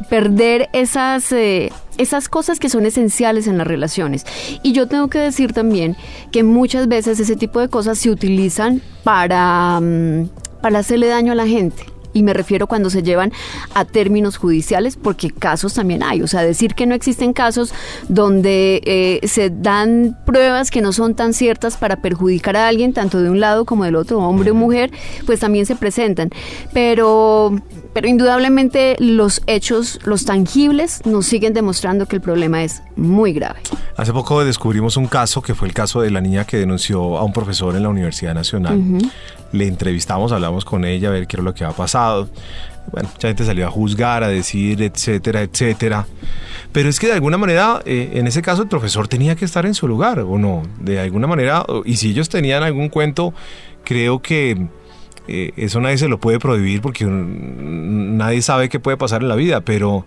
perder 0.09 0.68
esas... 0.73 1.32
Eh, 1.32 1.73
esas 1.99 2.28
cosas 2.28 2.58
que 2.58 2.68
son 2.68 2.87
esenciales 2.87 3.46
en 3.46 3.58
las 3.58 3.66
relaciones. 3.66 4.25
Y 4.62 4.72
yo 4.72 4.88
tengo 4.88 5.08
que 5.08 5.18
decir 5.18 5.52
también 5.52 5.96
que 6.30 6.42
muchas 6.42 6.88
veces 6.88 7.20
ese 7.20 7.37
tipo 7.37 7.61
de 7.61 7.68
cosas 7.68 7.99
se 7.99 8.11
utilizan 8.11 8.82
para, 9.04 9.80
mm, 9.80 10.28
para 10.61 10.78
hacerle 10.78 11.08
daño 11.08 11.32
a 11.32 11.37
la 11.37 11.46
gente 11.46 11.91
Y 12.12 12.23
me 12.23 12.33
refiero 12.33 12.66
cuando 12.66 12.90
se 12.90 13.02
llevan 13.02 13.33
a 13.75 13.85
términos 13.85 14.37
judiciales, 14.37 14.97
porque 14.97 15.31
casos 15.31 15.75
también 15.75 16.02
hay. 16.02 16.23
O 16.23 16.26
sea, 16.26 16.42
decir 16.42 16.75
que 16.75 16.87
no 16.87 16.95
existen 16.95 17.33
casos 17.33 17.73
donde 18.09 18.81
eh, 18.85 19.26
se 19.26 19.50
dan 19.50 20.19
pruebas 20.25 20.71
que 20.71 20.81
no 20.81 20.92
son 20.92 21.14
tan 21.14 21.35
ciertas 21.35 21.76
para 21.76 21.97
perjudicar 21.97 22.57
a 22.57 22.69
alguien, 22.69 22.92
tanto 22.92 23.21
de 23.23 23.31
un 23.31 23.40
lado 23.40 23.64
como 23.64 23.85
del 23.85 23.97
otro, 23.97 24.19
hombre 24.19 24.50
o 24.50 24.54
mujer, 24.54 24.90
pues 25.26 25.40
también 25.40 25.66
se 25.66 25.76
presentan. 25.76 26.31
Pero, 26.73 27.61
pero 27.92 28.09
indudablemente 28.09 28.97
los 28.99 29.42
hechos, 29.47 30.00
los 30.04 30.25
tangibles, 30.25 31.04
nos 31.07 31.26
siguen 31.26 31.52
demostrando 31.52 32.07
que 32.07 32.16
el 32.16 32.23
problema 32.23 32.62
es 32.62 32.83
muy 32.97 33.33
grave. 33.33 33.61
Hace 33.97 34.12
poco 34.12 34.45
descubrimos 34.45 34.97
un 34.97 35.07
caso 35.07 35.42
que 35.42 35.54
fue 35.54 35.69
el 35.69 35.75
caso 35.75 36.00
de 36.00 36.11
la 36.11 36.21
niña 36.21 36.45
que 36.45 36.57
denunció 36.57 37.19
a 37.19 37.25
un 37.25 37.33
profesor 37.33 37.76
en 37.76 37.83
la 37.83 37.88
Universidad 37.88 38.35
Nacional. 38.35 38.81
Le 39.52 39.66
entrevistamos, 39.66 40.32
hablamos 40.32 40.64
con 40.64 40.85
ella 40.85 41.09
a 41.09 41.12
ver 41.12 41.26
qué 41.26 41.37
era 41.37 41.42
lo 41.42 41.54
que 41.54 41.64
había 41.64 41.76
pasado. 41.76 42.28
Bueno, 42.90 43.09
mucha 43.12 43.28
gente 43.28 43.44
salió 43.44 43.66
a 43.66 43.71
juzgar, 43.71 44.25
a 44.25 44.28
decir, 44.28 44.82
etcétera, 44.82 45.42
etcétera. 45.42 46.06
Pero 46.73 46.88
es 46.88 46.99
que 46.99 47.06
de 47.06 47.12
alguna 47.12 47.38
manera, 47.38 47.82
eh, 47.85 48.12
en 48.14 48.26
ese 48.26 48.42
caso, 48.42 48.62
el 48.62 48.68
profesor 48.68 49.06
tenía 49.09 49.37
que 49.37 49.44
estar 49.44 49.66
en 49.66 49.75
su 49.75 49.87
lugar, 49.87 50.21
¿o 50.21 50.38
no? 50.38 50.62
De 50.80 50.99
alguna 50.99 51.26
manera, 51.26 51.64
y 51.85 51.97
si 51.97 52.11
ellos 52.11 52.28
tenían 52.28 52.62
algún 52.62 52.88
cuento, 52.88 53.35
creo 53.85 54.21
que 54.21 54.68
eh, 55.28 55.52
eso 55.56 55.80
nadie 55.80 55.99
se 55.99 56.09
lo 56.09 56.18
puede 56.18 56.38
prohibir 56.38 56.80
porque 56.80 57.04
nadie 57.06 58.42
sabe 58.42 58.68
qué 58.68 58.80
puede 58.80 58.97
pasar 58.97 59.23
en 59.23 59.28
la 59.28 59.37
vida, 59.37 59.61
pero, 59.61 60.04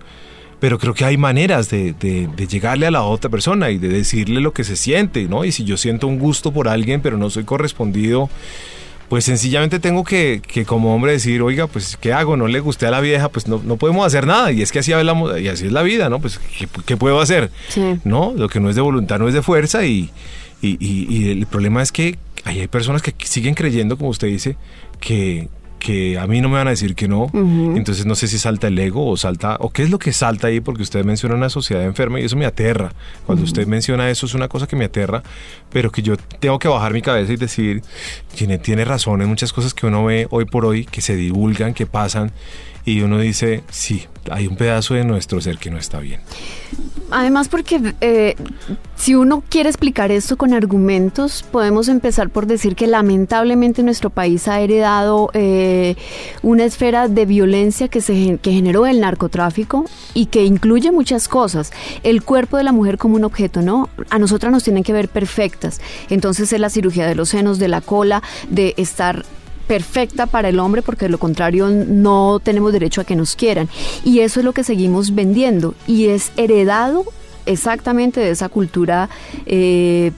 pero 0.60 0.78
creo 0.78 0.94
que 0.94 1.06
hay 1.06 1.18
maneras 1.18 1.70
de, 1.70 1.94
de, 1.94 2.48
llegarle 2.48 2.88
a 2.88 2.92
la 2.92 3.04
otra 3.04 3.30
persona 3.30 3.70
y 3.70 3.78
de 3.78 3.88
decirle 3.88 4.42
lo 4.42 4.54
que 4.54 4.64
se 4.64 4.76
siente, 4.76 5.26
¿no? 5.26 5.46
Y 5.46 5.52
si 5.52 5.64
yo 5.64 5.78
siento 5.78 6.08
un 6.08 6.20
gusto 6.20 6.52
por 6.52 6.68
alguien, 6.68 7.02
pero 7.02 7.18
no 7.18 7.30
soy 7.30 7.46
correspondido, 7.46 8.30
pues 9.10 9.26
sencillamente 9.26 9.80
tengo 9.80 10.04
que, 10.04 10.42
que, 10.46 10.66
como 10.66 10.96
hombre 10.96 11.12
decir, 11.12 11.42
oiga, 11.42 11.68
pues 11.68 11.98
¿qué 12.00 12.14
hago? 12.14 12.38
No 12.38 12.48
le 12.48 12.60
gusté 12.60 12.88
a 12.88 12.92
la 12.92 13.02
vieja, 13.02 13.30
pues 13.30 13.48
no, 13.48 13.62
no 13.64 13.78
podemos 13.78 14.06
hacer 14.06 14.26
nada. 14.26 14.52
Y 14.52 14.62
es 14.62 14.72
que 14.72 14.80
así 14.80 14.94
hablamos, 14.94 15.40
y 15.40 15.48
así 15.48 15.68
es 15.68 15.72
la 15.72 15.84
vida, 15.84 16.10
¿no? 16.10 16.20
Pues 16.20 16.40
¿qué, 16.40 16.68
qué 16.86 16.98
puedo 16.98 17.20
hacer? 17.20 17.52
¿No? 18.04 18.34
Lo 18.36 18.50
que 18.50 18.60
no 18.60 18.70
es 18.70 18.76
de 18.76 18.82
voluntad 18.82 19.20
no 19.20 19.28
es 19.28 19.34
de 19.34 19.42
fuerza 19.42 19.86
y, 19.86 20.10
y, 20.62 20.78
y, 20.80 21.32
el 21.32 21.46
problema 21.46 21.82
es 21.84 21.92
que 21.92 22.18
hay 22.44 22.68
personas 22.68 23.02
que 23.02 23.14
siguen 23.26 23.54
creyendo, 23.54 23.98
como 23.98 24.10
usted 24.10 24.28
dice, 24.28 24.56
que, 25.00 25.48
que 25.86 26.18
a 26.18 26.26
mí 26.26 26.42
no 26.42 26.50
me 26.50 26.58
van 26.58 26.66
a 26.66 26.72
decir 26.72 26.96
que 26.96 27.08
no, 27.08 27.30
entonces 27.32 28.08
no 28.08 28.16
sé 28.16 28.28
si 28.28 28.40
salta 28.40 28.66
el 28.66 28.80
ego 28.80 29.08
o 29.08 29.18
salta, 29.18 29.58
o 29.60 29.70
qué 29.70 29.84
es 29.84 29.92
lo 29.92 30.00
que 30.00 30.14
salta 30.14 30.48
ahí, 30.48 30.60
porque 30.60 30.82
usted 30.82 31.06
menciona 31.06 31.36
una 31.36 31.48
sociedad 31.48 31.84
enferma 31.84 32.20
y 32.20 32.24
eso 32.24 32.36
me 32.36 32.48
aterra. 32.48 32.92
Cuando 33.28 33.44
usted 33.44 33.68
menciona 33.68 34.10
eso 34.10 34.26
es 34.26 34.34
una 34.34 34.48
cosa 34.48 34.66
que 34.66 34.76
me 34.76 34.86
aterra, 34.86 35.22
pero 35.70 35.92
que 35.92 36.02
yo 36.02 36.18
tengo 36.18 36.58
que 36.58 36.68
bajar 36.68 36.92
mi 36.92 37.04
cabeza 37.04 37.34
y 37.34 37.38
decir, 37.38 37.84
tiene, 38.36 38.58
tiene 38.58 38.84
razón 38.84 39.22
en 39.22 39.30
muchas 39.30 39.54
cosas 39.54 39.76
que 39.76 39.86
uno 39.86 40.04
ve 40.06 40.26
hoy 40.32 40.46
por 40.46 40.66
hoy, 40.66 40.86
que 40.86 41.02
se 41.02 41.16
divulgan, 41.16 41.76
que 41.76 41.86
pasan, 41.86 42.32
y 42.86 43.02
uno 43.02 43.20
dice, 43.20 43.64
sí, 43.70 44.06
hay 44.32 44.48
un 44.48 44.56
pedazo 44.56 44.94
de 44.94 45.04
nuestro 45.04 45.42
ser 45.42 45.58
que 45.58 45.72
no 45.72 45.78
está 45.78 46.00
bien. 46.00 46.22
Además, 47.12 47.50
porque 47.50 47.94
eh, 48.02 48.36
si 48.96 49.16
uno 49.16 49.44
quiere 49.48 49.70
explicar 49.70 50.12
esto 50.12 50.38
con 50.38 50.54
argumentos, 50.54 51.44
podemos 51.52 51.88
empezar 51.88 52.30
por 52.30 52.48
decir 52.48 52.76
que 52.76 52.88
lamentablemente 52.88 53.84
nuestro 53.84 54.10
país 54.10 54.48
ha 54.48 54.60
heredado 54.60 55.30
eh, 55.34 55.96
una 56.42 56.64
esfera 56.64 57.08
de 57.08 57.26
violencia 57.26 57.88
que, 57.88 58.02
se, 58.02 58.40
que 58.42 58.52
generó 58.52 58.86
el 58.88 59.02
narcotráfico 59.02 59.86
y 60.14 60.28
que 60.28 60.46
incluye 60.46 60.92
muchas 60.92 61.28
cosas. 61.28 61.72
El 62.04 62.24
cuerpo 62.24 62.58
de 62.58 62.64
la 62.64 62.72
mujer 62.72 62.98
como 62.98 63.16
un 63.16 63.24
objeto, 63.24 63.62
¿no? 63.62 63.90
A 64.10 64.20
nosotras 64.20 64.52
nos 64.52 64.64
tienen 64.64 64.84
que 64.84 64.94
ver 64.94 65.10
perfectas. 65.10 65.82
Entonces 66.10 66.52
es 66.52 66.60
la 66.60 66.70
cirugía 66.70 67.08
de 67.08 67.16
los 67.16 67.30
senos, 67.30 67.60
de 67.60 67.68
la 67.68 67.82
cola, 67.82 68.24
de 68.50 68.74
estar 68.78 69.26
perfecta 69.68 70.26
para 70.26 70.50
el 70.50 70.60
hombre 70.60 70.82
porque 70.82 71.06
de 71.06 71.10
lo 71.10 71.18
contrario 71.18 71.70
no 71.70 72.40
tenemos 72.44 72.74
derecho 72.74 73.02
a 73.02 73.04
que 73.04 73.16
nos 73.16 73.36
quieran. 73.36 73.70
Y 74.04 74.20
eso 74.20 74.40
es 74.40 74.46
lo 74.46 74.54
que 74.54 74.64
seguimos 74.64 75.14
vendiendo 75.16 75.76
y 75.88 76.08
es 76.08 76.32
heredado 76.38 77.06
exactamente 77.46 78.20
de 78.20 78.32
esa 78.32 78.50
cultura 78.50 79.10
eh, 79.46 80.12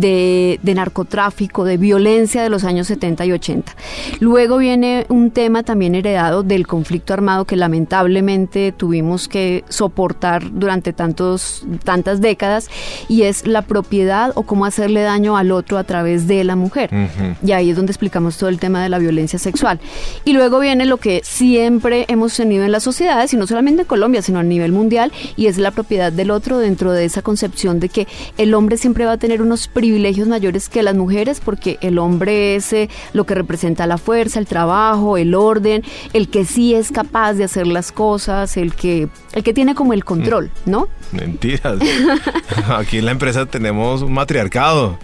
de, 0.00 0.58
narcotráfico, 0.74 1.64
de 1.64 1.76
violencia 1.76 2.42
de 2.42 2.50
los 2.50 2.64
años 2.64 2.86
70 2.88 3.26
y 3.26 3.32
80. 3.32 3.76
Luego 4.20 4.58
viene 4.58 5.06
un 5.08 5.30
tema 5.30 5.62
también 5.62 5.94
heredado 5.94 6.42
del 6.42 6.66
conflicto 6.66 7.12
armado 7.12 7.44
que 7.44 7.56
lamentablemente 7.56 8.72
tuvimos 8.72 9.28
que 9.28 9.64
soportar 9.68 10.50
durante 10.52 10.92
tantos, 10.92 11.64
tantas 11.84 12.20
décadas 12.20 12.68
y 13.08 13.22
es 13.22 13.46
la 13.46 13.62
propiedad 13.62 14.32
o 14.34 14.42
cómo 14.42 14.66
hacerle 14.66 15.02
daño 15.02 15.36
al 15.36 15.52
otro 15.52 15.78
a 15.78 15.84
través 15.84 16.26
de 16.26 16.44
la 16.44 16.56
mujer. 16.56 16.90
Y 17.44 17.52
ahí 17.52 17.70
es 17.70 17.76
donde 17.76 17.92
explicamos 17.92 18.36
todo 18.36 18.48
el 18.48 18.58
tema 18.58 18.82
de 18.82 18.88
la 18.88 18.98
violencia 18.98 19.38
sexual. 19.38 19.80
Y 20.24 20.32
luego 20.32 20.58
viene 20.58 20.86
lo 20.86 20.96
que 20.96 21.20
siempre 21.24 22.04
hemos 22.08 22.36
tenido 22.36 22.64
en 22.64 22.72
las 22.72 22.82
sociedades, 22.82 23.32
y 23.32 23.36
no 23.36 23.46
solamente 23.46 23.82
en 23.82 23.88
Colombia, 23.88 24.22
sino 24.22 24.38
a 24.38 24.42
nivel 24.42 24.72
mundial, 24.72 25.12
y 25.36 25.46
es 25.46 25.58
la 25.58 25.70
propiedad 25.70 26.12
del 26.12 26.30
otro 26.30 26.58
dentro 26.58 26.92
de 26.92 27.04
esa 27.04 27.22
concepción 27.22 27.80
de 27.80 27.88
que 27.88 28.06
el 28.38 28.54
hombre 28.54 28.76
siempre 28.76 29.04
va 29.04 29.12
a 29.12 29.18
tener 29.18 29.42
unos 29.42 29.68
privilegios 29.84 30.28
mayores 30.28 30.70
que 30.70 30.82
las 30.82 30.94
mujeres 30.94 31.40
porque 31.44 31.76
el 31.82 31.98
hombre 31.98 32.56
es 32.56 32.72
eh, 32.72 32.88
lo 33.12 33.26
que 33.26 33.34
representa 33.34 33.86
la 33.86 33.98
fuerza, 33.98 34.38
el 34.38 34.46
trabajo, 34.46 35.18
el 35.18 35.34
orden, 35.34 35.82
el 36.14 36.30
que 36.30 36.46
sí 36.46 36.72
es 36.72 36.90
capaz 36.90 37.34
de 37.34 37.44
hacer 37.44 37.66
las 37.66 37.92
cosas, 37.92 38.56
el 38.56 38.74
que, 38.74 39.08
el 39.34 39.42
que 39.42 39.52
tiene 39.52 39.74
como 39.74 39.92
el 39.92 40.02
control, 40.02 40.50
¿no? 40.64 40.88
Mentiras. 41.12 41.78
Aquí 42.70 42.96
en 42.96 43.04
la 43.04 43.10
empresa 43.10 43.44
tenemos 43.44 44.00
un 44.00 44.14
matriarcado. 44.14 44.98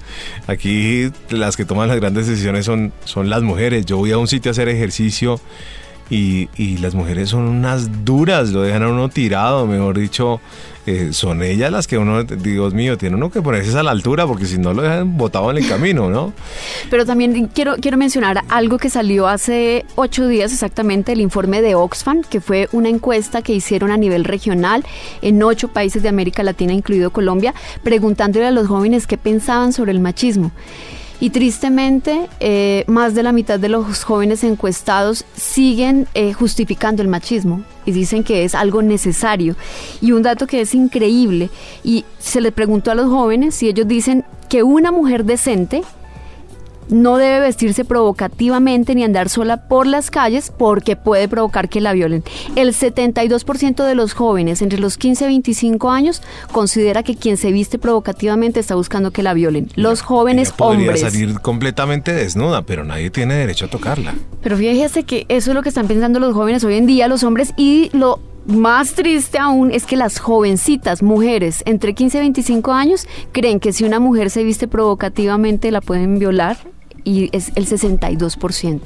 Aquí 0.47 1.11
las 1.29 1.59
que 1.59 1.67
toman 1.67 1.89
las 1.89 1.99
grandes 1.99 2.27
decisiones 2.27 2.65
son, 2.65 2.95
son 3.05 3.29
las 3.29 3.43
mujeres. 3.43 3.85
Yo 3.85 3.99
voy 3.99 4.13
a 4.13 4.17
un 4.17 4.29
sitio 4.29 4.49
a 4.49 4.53
hacer 4.53 4.71
ejercicio 4.71 5.43
y, 6.11 6.49
y 6.57 6.79
las 6.79 6.95
mujeres 6.95 7.31
son 7.31 7.43
unas 7.43 8.05
duras, 8.05 8.51
lo 8.51 8.63
dejan 8.63 8.83
a 8.83 8.89
uno 8.89 9.09
tirado, 9.09 9.67
mejor 9.67 9.99
dicho 9.99 10.41
eh, 10.87 11.13
son 11.13 11.43
ellas 11.43 11.71
las 11.71 11.87
que 11.87 11.99
uno, 11.99 12.25
Dios 12.25 12.73
mío, 12.73 12.97
tiene 12.97 13.15
uno 13.15 13.31
que 13.31 13.43
ponerse 13.43 13.79
a 13.79 13.83
la 13.83 13.91
altura 13.91 14.27
porque 14.27 14.47
si 14.47 14.59
no 14.59 14.73
lo 14.73 14.83
dejan 14.83 15.17
botado 15.19 15.51
en 15.51 15.59
el 15.59 15.69
camino, 15.69 16.09
¿no? 16.09 16.33
Pero 16.89 17.05
también 17.05 17.49
quiero, 17.49 17.77
quiero 17.77 17.99
mencionar 17.99 18.43
algo 18.49 18.79
que 18.79 18.89
salió 18.89 19.29
hace 19.29 19.85
ocho 19.95 20.27
días 20.27 20.53
exactamente, 20.53 21.13
el 21.13 21.21
informe 21.21 21.61
de 21.61 21.75
Oxfam, 21.75 22.23
que 22.23 22.41
fue 22.41 22.69
una 22.73 22.89
encuesta 22.89 23.43
que 23.43 23.53
hicieron 23.53 23.91
a 23.91 23.99
nivel 23.99 24.25
regional 24.25 24.85
en 25.21 25.43
ocho 25.43 25.69
países 25.69 26.03
de 26.03 26.09
América 26.09 26.43
Latina, 26.43 26.73
incluido 26.73 27.11
Colombia, 27.11 27.55
preguntándole 27.83 28.47
a 28.47 28.51
los 28.51 28.67
jóvenes 28.67 29.07
qué 29.07 29.19
pensaban 29.19 29.73
sobre 29.73 29.93
el 29.93 30.01
machismo. 30.01 30.51
Y 31.21 31.31
tristemente, 31.31 32.29
eh, 32.41 32.85
más 32.87 33.15
de 33.15 33.23
la 33.23 33.33
mitad 33.33 33.61
de 33.61 33.69
los 33.69 34.05
jóvenes 34.05 34.43
encuestados 34.43 35.27
siguen 35.37 36.09
eh, 36.15 36.33
justificando 36.33 37.03
el 37.03 37.09
machismo 37.09 37.63
y 37.85 37.93
dicen 37.93 38.25
que 38.25 38.45
es 38.45 38.55
algo 38.55 38.81
necesario. 38.81 39.55
Y 40.01 40.13
un 40.13 40.23
dato 40.23 40.47
que 40.47 40.63
es 40.63 40.75
increíble, 40.75 41.51
y 41.85 42.07
se 42.19 42.41
le 42.41 42.53
preguntó 42.53 42.91
a 42.91 42.95
los 42.95 43.07
jóvenes 43.09 43.55
si 43.55 43.69
ellos 43.69 43.87
dicen 43.87 44.25
que 44.49 44.63
una 44.63 44.93
mujer 44.93 45.25
decente 45.25 45.83
no 46.91 47.17
debe 47.17 47.41
vestirse 47.41 47.85
provocativamente 47.85 48.95
ni 48.95 49.05
andar 49.05 49.29
sola 49.29 49.69
por 49.69 49.87
las 49.87 50.11
calles 50.11 50.53
porque 50.57 50.97
puede 50.97 51.29
provocar 51.29 51.69
que 51.69 51.81
la 51.81 51.93
violen. 51.93 52.25
El 52.57 52.75
72% 52.75 53.85
de 53.85 53.95
los 53.95 54.13
jóvenes 54.13 54.63
entre 54.63 54.79
los 54.79 54.99
15 54.99 55.25
y 55.25 55.29
25 55.29 55.91
años 55.91 56.23
considera 56.53 57.03
que 57.03 57.17
quien 57.17 57.37
se 57.37 57.53
viste 57.53 57.79
provocativamente 57.79 58.61
está 58.61 58.75
buscando 58.75 59.11
que 59.11 59.23
la 59.23 59.35
violen. 59.35 59.69
Los 59.75 60.03
jóvenes 60.03 60.53
podría 60.53 60.91
hombres. 60.91 61.01
salir 61.01 61.41
completamente 61.41 62.13
desnuda, 62.13 62.63
pero 62.63 62.85
nadie 62.85 63.11
tiene 63.11 63.35
derecho 63.35 63.67
a 63.67 63.69
tocarla. 63.69 64.15
Pero 64.43 64.57
fíjese 64.57 65.05
que 65.05 65.27
eso 65.29 65.51
es 65.51 65.55
lo 65.55 65.63
que 65.63 65.69
están 65.69 65.87
pensando 65.87 66.19
los 66.19 66.35
jóvenes 66.35 66.65
hoy 66.65 66.77
en 66.77 66.87
día, 66.87 67.09
los 67.09 67.23
hombres, 67.23 67.53
y 67.57 67.91
lo 67.93 68.21
más 68.47 68.95
triste 68.95 69.39
aún 69.39 69.71
es 69.71 69.87
que 69.87 69.97
las 69.97 70.19
jovencitas, 70.19 71.03
mujeres 71.03 71.63
entre 71.67 71.95
15 71.95 72.19
y 72.19 72.21
25 72.21 72.73
años, 72.73 73.07
creen 73.33 73.61
que 73.61 73.73
si 73.73 73.85
una 73.85 74.01
mujer 74.01 74.31
se 74.31 74.43
viste 74.45 74.67
provocativamente 74.67 75.71
la 75.71 75.81
pueden 75.81 76.19
violar 76.19 76.57
y 77.05 77.29
es 77.33 77.53
el 77.55 77.67
62%. 77.67 78.81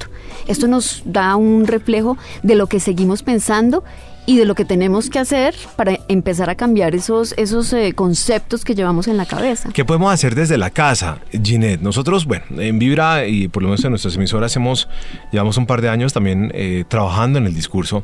Esto 0.47 0.67
nos 0.67 1.03
da 1.05 1.35
un 1.35 1.67
reflejo 1.67 2.17
de 2.43 2.55
lo 2.55 2.67
que 2.67 2.79
seguimos 2.79 3.23
pensando 3.23 3.83
y 4.25 4.37
de 4.37 4.45
lo 4.45 4.55
que 4.55 4.65
tenemos 4.65 5.09
que 5.09 5.19
hacer 5.19 5.55
para 5.75 5.99
empezar 6.07 6.49
a 6.49 6.55
cambiar 6.55 6.95
esos, 6.95 7.33
esos 7.37 7.71
eh, 7.73 7.93
conceptos 7.93 8.65
que 8.65 8.73
llevamos 8.73 9.07
en 9.07 9.17
la 9.17 9.25
cabeza. 9.25 9.69
¿Qué 9.71 9.85
podemos 9.85 10.11
hacer 10.11 10.35
desde 10.35 10.57
la 10.57 10.71
casa, 10.71 11.19
Ginette? 11.31 11.81
Nosotros, 11.81 12.25
bueno, 12.25 12.45
en 12.57 12.79
Vibra 12.79 13.27
y 13.27 13.47
por 13.47 13.61
lo 13.61 13.69
menos 13.69 13.83
en 13.85 13.91
nuestras 13.91 14.15
emisoras 14.15 14.55
hemos, 14.55 14.87
llevamos 15.31 15.57
un 15.57 15.65
par 15.65 15.81
de 15.81 15.89
años 15.89 16.13
también 16.13 16.51
eh, 16.55 16.85
trabajando 16.87 17.39
en 17.39 17.45
el 17.45 17.53
discurso 17.53 18.03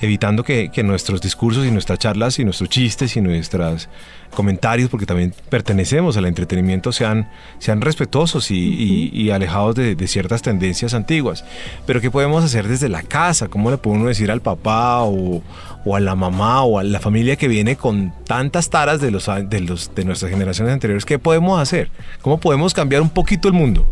evitando 0.00 0.44
que, 0.44 0.70
nuestros 0.82 1.20
discursos 1.20 1.66
y 1.66 1.70
nuestras 1.70 1.98
charlas 1.98 2.38
y 2.38 2.44
nuestros 2.44 2.70
chistes 2.70 3.16
y 3.16 3.20
nuestros 3.20 3.88
comentarios, 4.34 4.88
porque 4.90 5.06
también 5.06 5.34
pertenecemos 5.48 6.16
al 6.16 6.26
entretenimiento, 6.26 6.92
sean, 6.92 7.28
sean 7.58 7.80
respetuosos 7.80 8.50
y, 8.50 9.30
alejados 9.30 9.74
de, 9.74 9.96
ciertas 10.06 10.42
tendencias 10.42 10.94
antiguas. 10.94 11.44
Pero 11.86 12.00
¿qué 12.00 12.10
podemos 12.10 12.44
hacer 12.44 12.66
desde 12.66 12.88
la 12.88 13.02
casa? 13.02 13.48
¿Cómo 13.48 13.70
le 13.70 13.76
puede 13.76 13.98
uno 13.98 14.08
decir 14.08 14.30
al 14.30 14.40
papá 14.40 15.02
o, 15.02 15.42
o 15.84 15.96
a 15.96 16.00
la 16.00 16.14
mamá 16.14 16.62
o 16.62 16.78
a 16.78 16.82
la 16.82 17.00
familia 17.00 17.36
que 17.36 17.48
viene 17.48 17.76
con 17.76 18.12
tantas 18.26 18.70
taras 18.70 19.00
de 19.00 19.10
los 19.10 19.26
de 19.48 19.60
los 19.60 19.94
de 19.94 20.04
nuestras 20.04 20.30
generaciones 20.30 20.72
anteriores, 20.72 21.04
¿qué 21.04 21.18
podemos 21.18 21.60
hacer? 21.60 21.90
¿Cómo 22.22 22.38
podemos 22.38 22.74
cambiar 22.74 23.02
un 23.02 23.10
poquito 23.10 23.48
el 23.48 23.54
mundo? 23.54 23.86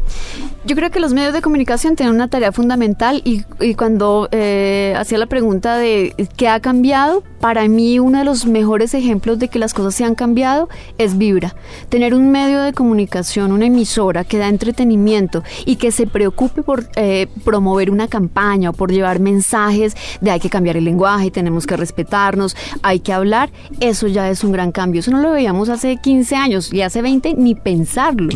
Yo 0.64 0.76
creo 0.76 0.90
que 0.90 1.00
los 1.00 1.12
medios 1.12 1.32
de 1.32 1.40
comunicación 1.40 1.96
tienen 1.96 2.14
una 2.14 2.28
tarea 2.28 2.52
fundamental 2.52 3.22
y, 3.24 3.44
cuando 3.74 4.28
eh, 4.32 4.94
hacía 4.96 5.18
la 5.18 5.26
pregunta 5.26 5.76
de 5.76 6.14
qué 6.36 6.48
ha 6.48 6.60
cambiado, 6.60 7.22
para 7.40 7.66
mí 7.68 7.98
uno 7.98 8.18
de 8.18 8.24
los 8.24 8.46
mejores 8.46 8.92
ejemplos 8.94 9.38
de 9.38 9.48
que 9.48 9.58
las 9.58 9.72
cosas 9.72 9.94
se 9.94 10.04
han 10.04 10.14
cambiado 10.14 10.27
es 10.98 11.18
Vibra. 11.18 11.54
Tener 11.88 12.14
un 12.14 12.30
medio 12.30 12.62
de 12.62 12.72
comunicación, 12.72 13.52
una 13.52 13.66
emisora 13.66 14.24
que 14.24 14.38
da 14.38 14.48
entretenimiento 14.48 15.42
y 15.64 15.76
que 15.76 15.92
se 15.92 16.06
preocupe 16.06 16.62
por 16.62 16.88
eh, 16.96 17.26
promover 17.44 17.90
una 17.90 18.08
campaña 18.08 18.70
o 18.70 18.72
por 18.72 18.90
llevar 18.90 19.20
mensajes 19.20 19.94
de 20.20 20.30
hay 20.30 20.40
que 20.40 20.50
cambiar 20.50 20.76
el 20.76 20.84
lenguaje, 20.84 21.30
tenemos 21.30 21.66
que 21.66 21.76
respetarnos, 21.76 22.56
hay 22.82 23.00
que 23.00 23.12
hablar, 23.12 23.50
eso 23.80 24.06
ya 24.06 24.28
es 24.30 24.44
un 24.44 24.52
gran 24.52 24.72
cambio. 24.72 25.00
Eso 25.00 25.10
no 25.10 25.20
lo 25.20 25.32
veíamos 25.32 25.68
hace 25.68 25.96
15 25.96 26.36
años 26.36 26.72
y 26.72 26.82
hace 26.82 27.02
20 27.02 27.34
ni 27.34 27.54
pensarlo. 27.54 28.30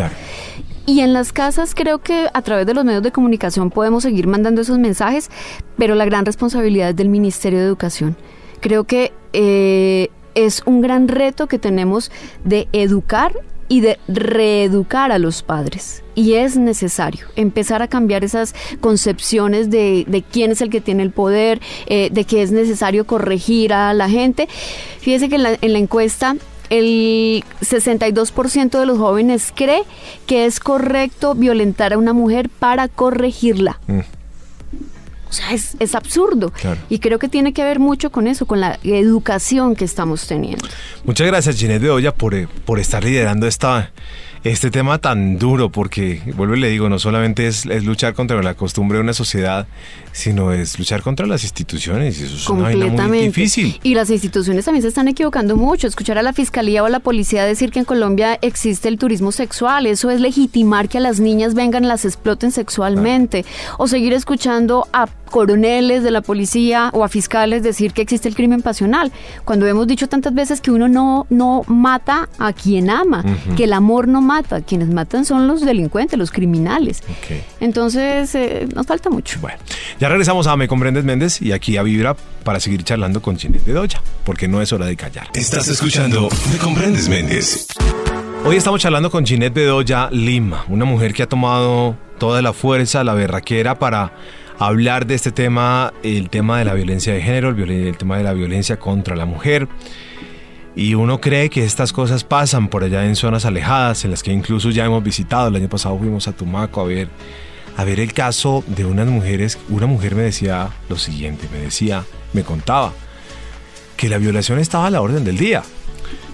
Y 0.84 1.00
en 1.00 1.12
las 1.12 1.32
casas 1.32 1.74
creo 1.74 1.98
que 1.98 2.28
a 2.32 2.42
través 2.42 2.66
de 2.66 2.74
los 2.74 2.84
medios 2.84 3.02
de 3.02 3.12
comunicación 3.12 3.70
podemos 3.70 4.02
seguir 4.02 4.26
mandando 4.26 4.62
esos 4.62 4.78
mensajes, 4.78 5.30
pero 5.78 5.94
la 5.94 6.04
gran 6.04 6.26
responsabilidad 6.26 6.90
es 6.90 6.96
del 6.96 7.08
Ministerio 7.08 7.60
de 7.60 7.66
Educación. 7.66 8.16
Creo 8.60 8.84
que 8.84 9.12
eh, 9.32 10.10
es 10.34 10.62
un 10.66 10.80
gran 10.80 11.08
reto 11.08 11.46
que 11.46 11.58
tenemos 11.58 12.10
de 12.44 12.68
educar 12.72 13.32
y 13.68 13.80
de 13.80 13.98
reeducar 14.06 15.12
a 15.12 15.18
los 15.18 15.42
padres. 15.42 16.02
Y 16.14 16.34
es 16.34 16.58
necesario 16.58 17.26
empezar 17.36 17.80
a 17.80 17.88
cambiar 17.88 18.22
esas 18.22 18.54
concepciones 18.80 19.70
de, 19.70 20.24
quién 20.30 20.50
es 20.50 20.60
el 20.60 20.68
que 20.68 20.82
tiene 20.82 21.02
el 21.02 21.10
poder, 21.10 21.60
eh, 21.86 22.10
de 22.12 22.24
que 22.24 22.42
es 22.42 22.52
necesario 22.52 23.06
corregir 23.06 23.72
a 23.72 23.94
la 23.94 24.10
gente. 24.10 24.46
Fíjese 25.00 25.30
que 25.30 25.36
en 25.36 25.42
la, 25.42 25.58
en 25.58 25.72
la 25.72 25.78
encuesta 25.78 26.36
el 26.68 27.44
62% 27.60 28.78
de 28.78 28.86
los 28.86 28.98
jóvenes 28.98 29.52
cree 29.54 29.82
que 30.26 30.46
es 30.46 30.58
correcto 30.58 31.34
violentar 31.34 31.92
a 31.92 31.98
una 31.98 32.12
mujer 32.12 32.48
para 32.48 32.88
corregirla. 32.88 33.78
Mm. 33.86 34.00
O 35.32 35.34
sea, 35.34 35.50
es, 35.54 35.94
absurdo. 35.94 36.52
Y 36.90 36.98
creo 36.98 37.18
que 37.18 37.26
tiene 37.26 37.54
que 37.54 37.64
ver 37.64 37.78
mucho 37.78 38.12
con 38.12 38.26
eso, 38.26 38.44
con 38.44 38.60
la 38.60 38.78
educación 38.82 39.74
que 39.74 39.86
estamos 39.86 40.26
teniendo. 40.26 40.68
Muchas 41.04 41.26
gracias, 41.26 41.56
Ginette 41.56 41.80
Bedoya, 41.80 42.12
por, 42.12 42.34
eh, 42.34 42.46
por 42.66 42.78
estar 42.78 43.02
liderando 43.02 43.46
esta 43.46 43.92
este 44.44 44.70
tema 44.70 44.98
tan 44.98 45.38
duro, 45.38 45.70
porque, 45.70 46.20
vuelvo 46.34 46.56
y 46.56 46.60
le 46.60 46.68
digo, 46.68 46.88
no 46.88 46.98
solamente 46.98 47.46
es, 47.46 47.64
luchar 47.64 48.12
contra 48.12 48.42
la 48.42 48.54
costumbre 48.54 48.98
de 48.98 49.04
una 49.04 49.12
sociedad, 49.12 49.68
sino 50.12 50.52
es 50.52 50.78
luchar 50.78 51.02
contra 51.02 51.26
las 51.26 51.42
instituciones, 51.42 52.20
y 52.20 52.24
eso 52.24 52.36
es 52.36 52.48
una 52.48 52.70
muy 53.08 53.18
difícil. 53.18 53.80
Y 53.82 53.94
las 53.94 54.10
instituciones 54.10 54.64
también 54.64 54.82
se 54.82 54.88
están 54.88 55.08
equivocando 55.08 55.56
mucho. 55.56 55.86
Escuchar 55.86 56.18
a 56.18 56.22
la 56.22 56.32
fiscalía 56.32 56.82
o 56.82 56.86
a 56.86 56.90
la 56.90 57.00
policía 57.00 57.44
decir 57.44 57.70
que 57.70 57.78
en 57.78 57.84
Colombia 57.84 58.38
existe 58.42 58.88
el 58.88 58.98
turismo 58.98 59.32
sexual, 59.32 59.86
eso 59.86 60.10
es 60.10 60.20
legitimar 60.20 60.88
que 60.88 60.98
a 60.98 61.00
las 61.00 61.20
niñas 61.20 61.54
vengan, 61.54 61.88
las 61.88 62.04
exploten 62.04 62.52
sexualmente, 62.52 63.44
o 63.78 63.88
seguir 63.88 64.12
escuchando 64.12 64.86
a 64.92 65.08
coroneles 65.32 66.02
de 66.02 66.10
la 66.10 66.20
policía 66.20 66.90
o 66.92 67.02
a 67.04 67.08
fiscales 67.08 67.62
decir 67.62 67.92
que 67.92 68.02
existe 68.02 68.28
el 68.28 68.34
crimen 68.34 68.62
pasional, 68.62 69.10
cuando 69.44 69.66
hemos 69.66 69.86
dicho 69.86 70.08
tantas 70.08 70.34
veces 70.34 70.60
que 70.60 70.70
uno 70.70 70.88
no, 70.88 71.26
no 71.30 71.64
mata 71.66 72.28
a 72.38 72.52
quien 72.52 72.90
ama, 72.90 73.24
que 73.56 73.64
el 73.64 73.72
amor 73.72 74.08
no 74.08 74.20
mata 74.20 74.60
quienes 74.60 74.88
matan 74.88 75.24
son 75.24 75.48
los 75.48 75.62
delincuentes, 75.62 76.18
los 76.18 76.30
criminales. 76.30 77.02
Entonces, 77.60 78.34
eh, 78.34 78.68
nos 78.74 78.86
falta 78.86 79.08
mucho. 79.08 79.40
Bueno, 79.40 79.58
ya 80.02 80.08
regresamos 80.08 80.48
a 80.48 80.56
Me 80.56 80.66
Comprendes 80.66 81.04
Méndez 81.04 81.40
y 81.40 81.52
aquí 81.52 81.76
a 81.76 81.84
Vibra 81.84 82.16
para 82.42 82.58
seguir 82.58 82.82
charlando 82.82 83.22
con 83.22 83.38
Ginette 83.38 83.64
Bedoya, 83.64 84.02
porque 84.24 84.48
no 84.48 84.60
es 84.60 84.72
hora 84.72 84.84
de 84.86 84.96
callar. 84.96 85.28
Estás 85.32 85.68
escuchando 85.68 86.28
Me 86.50 86.58
Comprendes 86.58 87.08
Méndez. 87.08 87.68
Hoy 88.44 88.56
estamos 88.56 88.80
charlando 88.80 89.12
con 89.12 89.24
Ginette 89.24 89.54
Bedoya 89.54 90.08
Lima, 90.10 90.64
una 90.66 90.84
mujer 90.84 91.14
que 91.14 91.22
ha 91.22 91.28
tomado 91.28 91.96
toda 92.18 92.42
la 92.42 92.52
fuerza, 92.52 93.04
la 93.04 93.14
berraquera 93.14 93.78
para 93.78 94.12
hablar 94.58 95.06
de 95.06 95.14
este 95.14 95.30
tema, 95.30 95.92
el 96.02 96.30
tema 96.30 96.58
de 96.58 96.64
la 96.64 96.74
violencia 96.74 97.14
de 97.14 97.22
género, 97.22 97.50
el 97.50 97.96
tema 97.96 98.18
de 98.18 98.24
la 98.24 98.32
violencia 98.32 98.80
contra 98.80 99.14
la 99.14 99.24
mujer. 99.24 99.68
Y 100.74 100.94
uno 100.94 101.20
cree 101.20 101.48
que 101.48 101.64
estas 101.64 101.92
cosas 101.92 102.24
pasan 102.24 102.66
por 102.66 102.82
allá 102.82 103.06
en 103.06 103.14
zonas 103.14 103.44
alejadas, 103.44 104.04
en 104.04 104.10
las 104.10 104.24
que 104.24 104.32
incluso 104.32 104.70
ya 104.70 104.84
hemos 104.84 105.04
visitado. 105.04 105.46
El 105.46 105.54
año 105.54 105.68
pasado 105.68 105.96
fuimos 105.96 106.26
a 106.26 106.32
Tumaco 106.32 106.80
a 106.80 106.84
ver, 106.86 107.06
a 107.76 107.84
ver 107.84 108.00
el 108.00 108.12
caso 108.12 108.64
de 108.66 108.84
unas 108.84 109.06
mujeres. 109.08 109.58
Una 109.68 109.86
mujer 109.86 110.14
me 110.14 110.22
decía 110.22 110.70
lo 110.88 110.98
siguiente, 110.98 111.48
me 111.52 111.58
decía, 111.58 112.04
me 112.32 112.42
contaba, 112.42 112.92
que 113.96 114.08
la 114.08 114.18
violación 114.18 114.58
estaba 114.58 114.86
a 114.86 114.90
la 114.90 115.00
orden 115.00 115.24
del 115.24 115.38
día. 115.38 115.62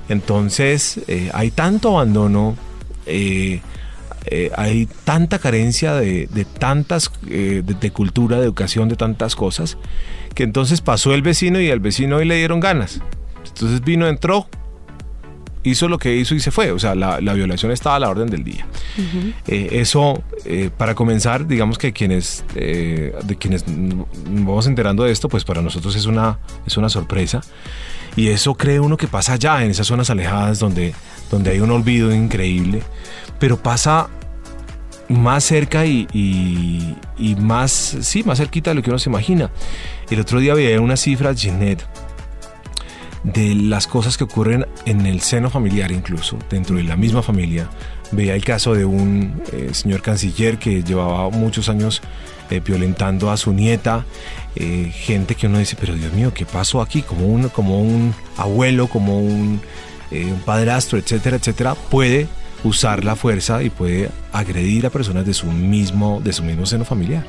Entonces 0.09 1.01
eh, 1.07 1.31
hay 1.35 1.51
tanto 1.51 1.91
abandono, 1.91 2.57
eh, 3.07 3.61
eh, 4.27 4.51
hay 4.57 4.87
tanta 5.05 5.39
carencia 5.39 5.95
de, 5.95 6.27
tantas, 6.59 7.11
de, 7.23 7.63
de, 7.63 7.91
cultura, 7.91 8.39
de 8.39 8.45
educación, 8.45 8.89
de 8.89 8.97
tantas 8.97 9.37
cosas, 9.37 9.77
que 10.35 10.43
entonces 10.43 10.81
pasó 10.81 11.15
el 11.15 11.23
vecino 11.23 11.61
y 11.61 11.71
al 11.71 11.81
vecino 11.81 12.17
hoy 12.17 12.25
le 12.25 12.37
dieron 12.37 12.61
ganas. 12.61 13.01
Entonces 13.47 13.83
vino, 13.83 14.07
entró, 14.07 14.49
hizo 15.69 15.89
lo 15.89 15.99
que 15.99 16.17
hizo 16.17 16.35
y 16.35 16.41
se 16.41 16.51
fue. 16.51 16.73
O 16.73 16.79
sea, 16.79 16.95
la, 16.95 17.19
violación 17.35 17.73
estaba 17.73 17.97
a 17.97 18.01
la 18.01 18.09
orden 18.09 18.29
del 18.29 18.45
día. 18.45 18.67
Eh, 19.47 19.69
eso, 19.73 20.23
eh, 20.45 20.71
para 20.77 20.95
comenzar, 20.95 21.47
digamos 21.47 21.79
que 21.79 21.93
quienes, 21.93 22.45
eh, 22.55 23.15
de 23.25 23.37
quienes 23.37 23.65
vamos 23.67 24.67
enterando 24.67 25.05
de 25.05 25.13
esto, 25.13 25.29
pues 25.29 25.45
para 25.45 25.63
nosotros 25.63 25.95
es 25.97 26.07
una, 26.07 26.39
es 26.67 26.77
una 26.77 26.89
sorpresa. 26.89 27.41
Y 28.17 28.29
eso 28.29 28.55
cree 28.55 28.81
uno 28.81 28.97
que 28.97 29.07
pasa 29.07 29.35
allá, 29.35 29.63
en 29.63 29.71
esas 29.71 29.87
zonas 29.87 30.11
alejadas 30.11 30.59
donde, 30.59 30.95
donde 31.31 31.51
hay 31.51 31.61
un 31.61 31.71
olvido 31.71 32.13
increíble. 32.13 32.83
Pero 33.39 33.57
pasa 33.63 34.09
más 35.09 35.45
cerca 35.45 35.87
y, 35.87 36.07
y, 36.13 37.37
más, 37.37 37.97
sí, 38.01 38.23
más 38.25 38.39
cerquita 38.39 38.71
de 38.71 38.75
lo 38.75 38.83
que 38.83 38.91
uno 38.91 38.99
se 38.99 39.09
imagina. 39.09 39.51
El 40.11 40.21
otro 40.21 40.41
día 40.41 40.55
veía 40.55 40.81
una 40.81 40.97
cifra, 40.97 41.35
Ginette, 41.35 41.85
de 43.25 43.55
las 43.55 43.87
cosas 43.87 44.17
que 44.17 44.25
ocurren 44.25 44.67
en 44.87 45.07
el 45.07 45.21
seno 45.21 45.51
familiar 45.51 45.91
incluso, 45.91 46.39
dentro 46.51 46.77
de 46.77 46.85
la 46.85 46.97
misma 46.97 47.23
familia. 47.23 47.69
Veía 48.11 48.35
el 48.35 48.45
caso 48.45 48.75
de 48.75 48.85
un 48.85 49.43
eh, 49.53 49.71
señor 49.73 50.03
canciller 50.03 50.59
que 50.59 50.83
llevaba 50.83 51.29
muchos 51.31 51.69
años 51.69 52.01
eh, 52.51 52.61
violentando 52.65 53.31
a 53.31 53.37
su 53.37 53.53
nieta, 53.53 54.07
eh, 54.57 54.91
gente 54.95 55.35
que 55.35 55.47
uno 55.47 55.59
dice, 55.59 55.77
pero 55.79 55.95
Dios 55.95 56.13
mío, 56.13 56.33
¿qué 56.33 56.47
pasó 56.47 56.81
aquí? 56.81 57.03
Como 57.03 57.27
un, 57.27 57.49
como 57.51 57.81
un 57.81 58.15
abuelo, 58.37 58.87
como 58.87 59.21
un, 59.21 59.61
un 60.11 60.41
padrastro, 60.47 60.99
etcétera, 60.99 61.37
etcétera, 61.37 61.75
puede 61.75 62.29
usar 62.65 63.05
la 63.05 63.15
fuerza 63.15 63.63
y 63.63 63.71
puede 63.71 64.11
agredir 64.33 64.87
a 64.87 64.91
personas 64.91 65.27
de 65.27 65.35
su 65.35 65.47
mismo, 65.47 66.21
de 66.23 66.33
su 66.33 66.43
mismo 66.43 66.67
seno 66.67 66.85
familiar. 66.85 67.25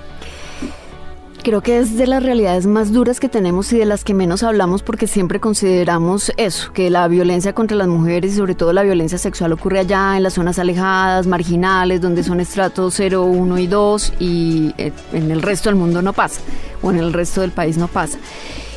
Creo 1.41 1.61
que 1.61 1.79
es 1.79 1.95
de 1.95 2.05
las 2.05 2.21
realidades 2.21 2.67
más 2.67 2.91
duras 2.91 3.21
que 3.21 3.29
tenemos 3.29 3.71
y 3.71 3.77
de 3.77 3.85
las 3.85 4.03
que 4.03 4.13
menos 4.13 4.43
hablamos 4.43 4.83
porque 4.83 5.07
siempre 5.07 5.39
consideramos 5.39 6.33
eso, 6.35 6.73
que 6.73 6.89
la 6.89 7.07
violencia 7.07 7.53
contra 7.53 7.77
las 7.77 7.87
mujeres 7.87 8.33
y 8.33 8.35
sobre 8.35 8.55
todo 8.55 8.73
la 8.73 8.83
violencia 8.83 9.17
sexual 9.17 9.53
ocurre 9.53 9.79
allá 9.79 10.17
en 10.17 10.23
las 10.23 10.33
zonas 10.33 10.59
alejadas, 10.59 11.27
marginales, 11.27 12.01
donde 12.01 12.23
son 12.23 12.41
estratos 12.41 12.93
0, 12.97 13.23
1 13.23 13.57
y 13.57 13.67
2 13.67 14.13
y 14.19 14.73
eh, 14.77 14.91
en 15.13 15.31
el 15.31 15.41
resto 15.41 15.69
del 15.69 15.77
mundo 15.77 16.01
no 16.01 16.11
pasa 16.11 16.41
o 16.81 16.91
en 16.91 16.97
el 16.97 17.13
resto 17.13 17.39
del 17.39 17.51
país 17.51 17.77
no 17.77 17.87
pasa. 17.87 18.17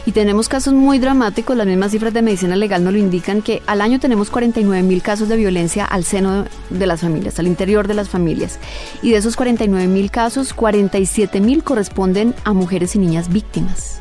Y 0.05 0.13
tenemos 0.13 0.49
casos 0.49 0.75
muy 0.75 0.99
dramáticos, 0.99 1.57
las 1.57 1.67
mismas 1.67 1.93
cifras 1.93 2.13
de 2.13 2.23
medicina 2.23 2.57
legal 2.57 2.83
nos 2.83 2.93
lo 2.93 2.99
indican, 2.99 3.41
que 3.41 3.63
al 3.67 3.81
año 3.81 4.01
tenemos 4.01 4.31
49 4.31 4.83
mil 4.83 5.01
casos 5.01 5.29
de 5.29 5.37
violencia 5.37 5.85
al 5.85 6.03
seno 6.03 6.45
de 6.71 6.87
las 6.87 7.03
familias, 7.03 7.39
al 7.39 7.47
interior 7.47 7.87
de 7.87 7.95
las 7.95 8.09
familias. 8.09 8.59
Y 9.01 9.11
de 9.11 9.19
esos 9.19 9.37
49 9.37 9.87
mil 9.87 10.11
casos, 10.11 10.55
47 10.55 11.41
mil 11.41 11.63
corresponden 11.63 12.35
a 12.45 12.53
mujeres 12.53 12.97
y 12.97 12.99
niñas 12.99 13.29
víctimas. 13.29 14.01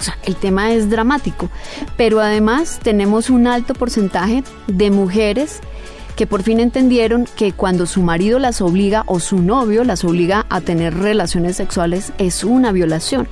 O 0.00 0.02
sea, 0.02 0.16
el 0.24 0.34
tema 0.34 0.72
es 0.72 0.90
dramático, 0.90 1.48
pero 1.96 2.20
además 2.20 2.80
tenemos 2.82 3.30
un 3.30 3.46
alto 3.46 3.74
porcentaje 3.74 4.42
de 4.66 4.90
mujeres 4.90 5.60
que 6.16 6.26
por 6.26 6.42
fin 6.42 6.58
entendieron 6.58 7.26
que 7.36 7.52
cuando 7.52 7.86
su 7.86 8.02
marido 8.02 8.38
las 8.38 8.60
obliga 8.60 9.04
o 9.06 9.20
su 9.20 9.38
novio 9.38 9.84
las 9.84 10.04
obliga 10.04 10.44
a 10.48 10.60
tener 10.60 10.94
relaciones 10.94 11.56
sexuales 11.56 12.12
es 12.18 12.44
una 12.44 12.72
violación. 12.72 13.28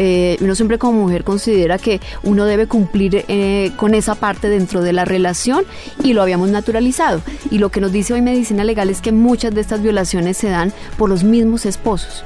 Eh, 0.00 0.36
uno 0.40 0.54
siempre 0.54 0.78
como 0.78 1.02
mujer 1.02 1.24
considera 1.24 1.76
que 1.76 2.00
uno 2.22 2.44
debe 2.44 2.68
cumplir 2.68 3.24
eh, 3.26 3.72
con 3.76 3.94
esa 3.94 4.14
parte 4.14 4.48
dentro 4.48 4.80
de 4.80 4.92
la 4.92 5.04
relación 5.04 5.64
y 6.02 6.12
lo 6.12 6.22
habíamos 6.22 6.50
naturalizado. 6.50 7.20
Y 7.50 7.58
lo 7.58 7.70
que 7.70 7.80
nos 7.80 7.90
dice 7.90 8.14
hoy 8.14 8.22
medicina 8.22 8.62
legal 8.62 8.90
es 8.90 9.00
que 9.00 9.10
muchas 9.10 9.54
de 9.54 9.60
estas 9.60 9.82
violaciones 9.82 10.36
se 10.36 10.48
dan 10.48 10.72
por 10.96 11.10
los 11.10 11.24
mismos 11.24 11.66
esposos. 11.66 12.24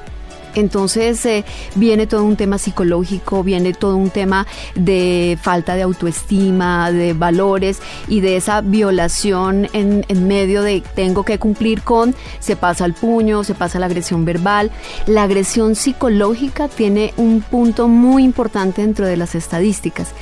Entonces 0.54 1.24
eh, 1.26 1.44
viene 1.74 2.06
todo 2.06 2.24
un 2.24 2.36
tema 2.36 2.58
psicológico, 2.58 3.42
viene 3.42 3.72
todo 3.72 3.96
un 3.96 4.10
tema 4.10 4.46
de 4.74 5.38
falta 5.40 5.74
de 5.74 5.82
autoestima, 5.82 6.90
de 6.90 7.12
valores 7.12 7.80
y 8.08 8.20
de 8.20 8.36
esa 8.36 8.60
violación 8.60 9.68
en, 9.72 10.04
medio 10.26 10.62
de 10.62 10.82
tengo 10.94 11.24
que 11.24 11.38
cumplir 11.38 11.82
con, 11.82 12.14
se 12.38 12.56
pasa 12.56 12.84
al 12.84 12.94
puño, 12.94 13.44
se 13.44 13.54
pasa 13.54 13.78
la 13.78 13.86
agresión 13.86 14.24
verbal. 14.24 14.70
La 15.06 15.24
agresión 15.24 15.74
psicológica 15.74 16.68
tiene 16.68 17.12
un 17.16 17.40
punto 17.40 17.88
muy 17.88 18.24
importante 18.24 18.82
dentro 18.82 19.06
de 19.06 19.16
las 19.16 19.34
estadísticas 19.34 20.12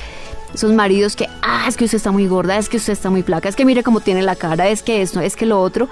esos 0.53 0.73
maridos 0.73 1.15
que, 1.15 1.27
ah, 1.41 1.65
es 1.67 1.77
que 1.77 1.85
usted 1.85 1.95
está 1.95 2.11
muy 2.11 2.27
gorda, 2.27 2.57
es 2.57 2.67
que 2.67 2.77
usted 2.77 2.93
está 2.93 3.09
muy 3.09 3.23
flaca, 3.23 3.47
es 3.47 3.55
que 3.55 3.65
mire 3.65 3.83
cómo 3.83 4.01
tiene 4.01 4.21
la 4.21 4.35
cara, 4.35 4.67
es 4.67 4.83
que 4.83 5.01
esto, 5.01 5.21
es 5.21 5.35
que 5.35 5.45
lo 5.45 5.61
otro, 5.61 5.87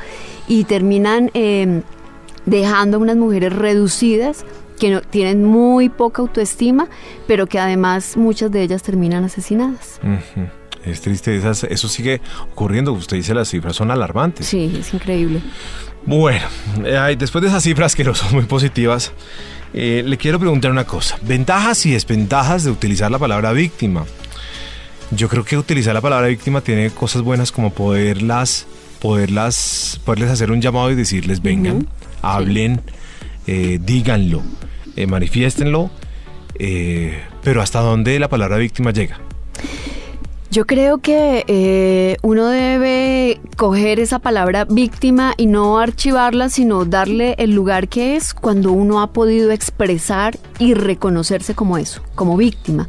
y 0.48 0.66
terminan 0.66 1.32
eh, 1.34 1.82
dejando 2.50 2.98
a 2.98 3.00
unas 3.00 3.18
mujeres 3.18 3.54
reducidas 3.54 4.46
que 4.80 4.90
no, 4.90 5.02
tienen 5.02 5.44
muy 5.44 5.90
poca 5.90 6.22
autoestima, 6.22 6.88
pero 7.28 7.48
que 7.48 7.60
además 7.60 8.18
muchas 8.18 8.52
de 8.52 8.64
ellas 8.64 8.82
terminan 8.82 9.24
asesinadas. 9.24 10.00
Es 10.86 11.02
triste, 11.02 11.36
eso 11.38 11.88
sigue 11.90 12.22
ocurriendo. 12.52 12.94
Usted 12.94 13.18
dice 13.18 13.34
las 13.34 13.50
cifras 13.50 13.76
son 13.76 13.92
alarmantes. 13.92 14.48
Sí, 14.48 14.78
es 14.80 14.94
increíble. 14.94 15.42
Bueno, 16.06 16.46
eh, 16.86 17.16
después 17.18 17.42
de 17.42 17.50
esas 17.50 17.64
cifras 17.64 17.96
que 17.96 18.04
no 18.04 18.16
son 18.16 18.34
muy 18.34 18.46
positivas, 18.46 19.12
eh, 19.74 20.02
le 20.06 20.18
quiero 20.18 20.40
preguntar 20.40 20.72
una 20.72 20.86
cosa. 20.86 21.18
Ventajas 21.22 21.86
y 21.86 21.92
desventajas 21.92 22.64
de 22.64 22.72
utilizar 22.72 23.12
la 23.12 23.20
palabra 23.20 23.52
víctima. 23.52 24.06
Yo 25.12 25.28
creo 25.28 25.44
que 25.44 25.58
utilizar 25.58 25.94
la 25.94 26.02
palabra 26.02 26.28
víctima 26.28 26.62
tiene 26.62 26.90
cosas 26.92 27.24
buenas 27.24 27.52
como 27.52 27.72
poderlas, 27.72 28.68
poderlas, 29.00 30.00
poderles 30.06 30.32
hacer 30.32 30.52
un 30.52 30.62
llamado 30.62 30.92
y 30.92 30.96
decirles 30.96 31.42
vengan, 31.42 31.88
hablen, 32.22 32.82
eh, 33.48 33.80
díganlo, 33.82 34.42
eh, 34.96 35.08
manifiéstenlo, 35.08 35.90
eh, 36.56 37.20
pero 37.44 37.62
hasta 37.62 37.80
dónde 37.80 38.20
la 38.20 38.30
palabra 38.30 38.58
víctima 38.58 38.92
llega. 38.92 39.20
Yo 40.52 40.66
creo 40.66 40.98
que 40.98 42.18
uno 42.24 42.48
debe 42.48 43.40
coger 43.56 44.00
esa 44.00 44.18
palabra 44.18 44.66
víctima 44.66 45.36
y 45.38 45.46
no 45.46 45.78
archivarla, 45.78 46.50
sino 46.50 46.86
darle 46.86 47.36
el 47.38 47.52
lugar 47.52 47.88
que 47.88 48.16
es 48.16 48.34
cuando 48.34 48.72
uno 48.72 49.00
ha 49.02 49.14
podido 49.14 49.52
expresar 49.52 50.40
y 50.58 50.74
reconocerse 50.74 51.54
como 51.54 51.78
eso, 51.78 52.02
como 52.16 52.36
víctima. 52.36 52.88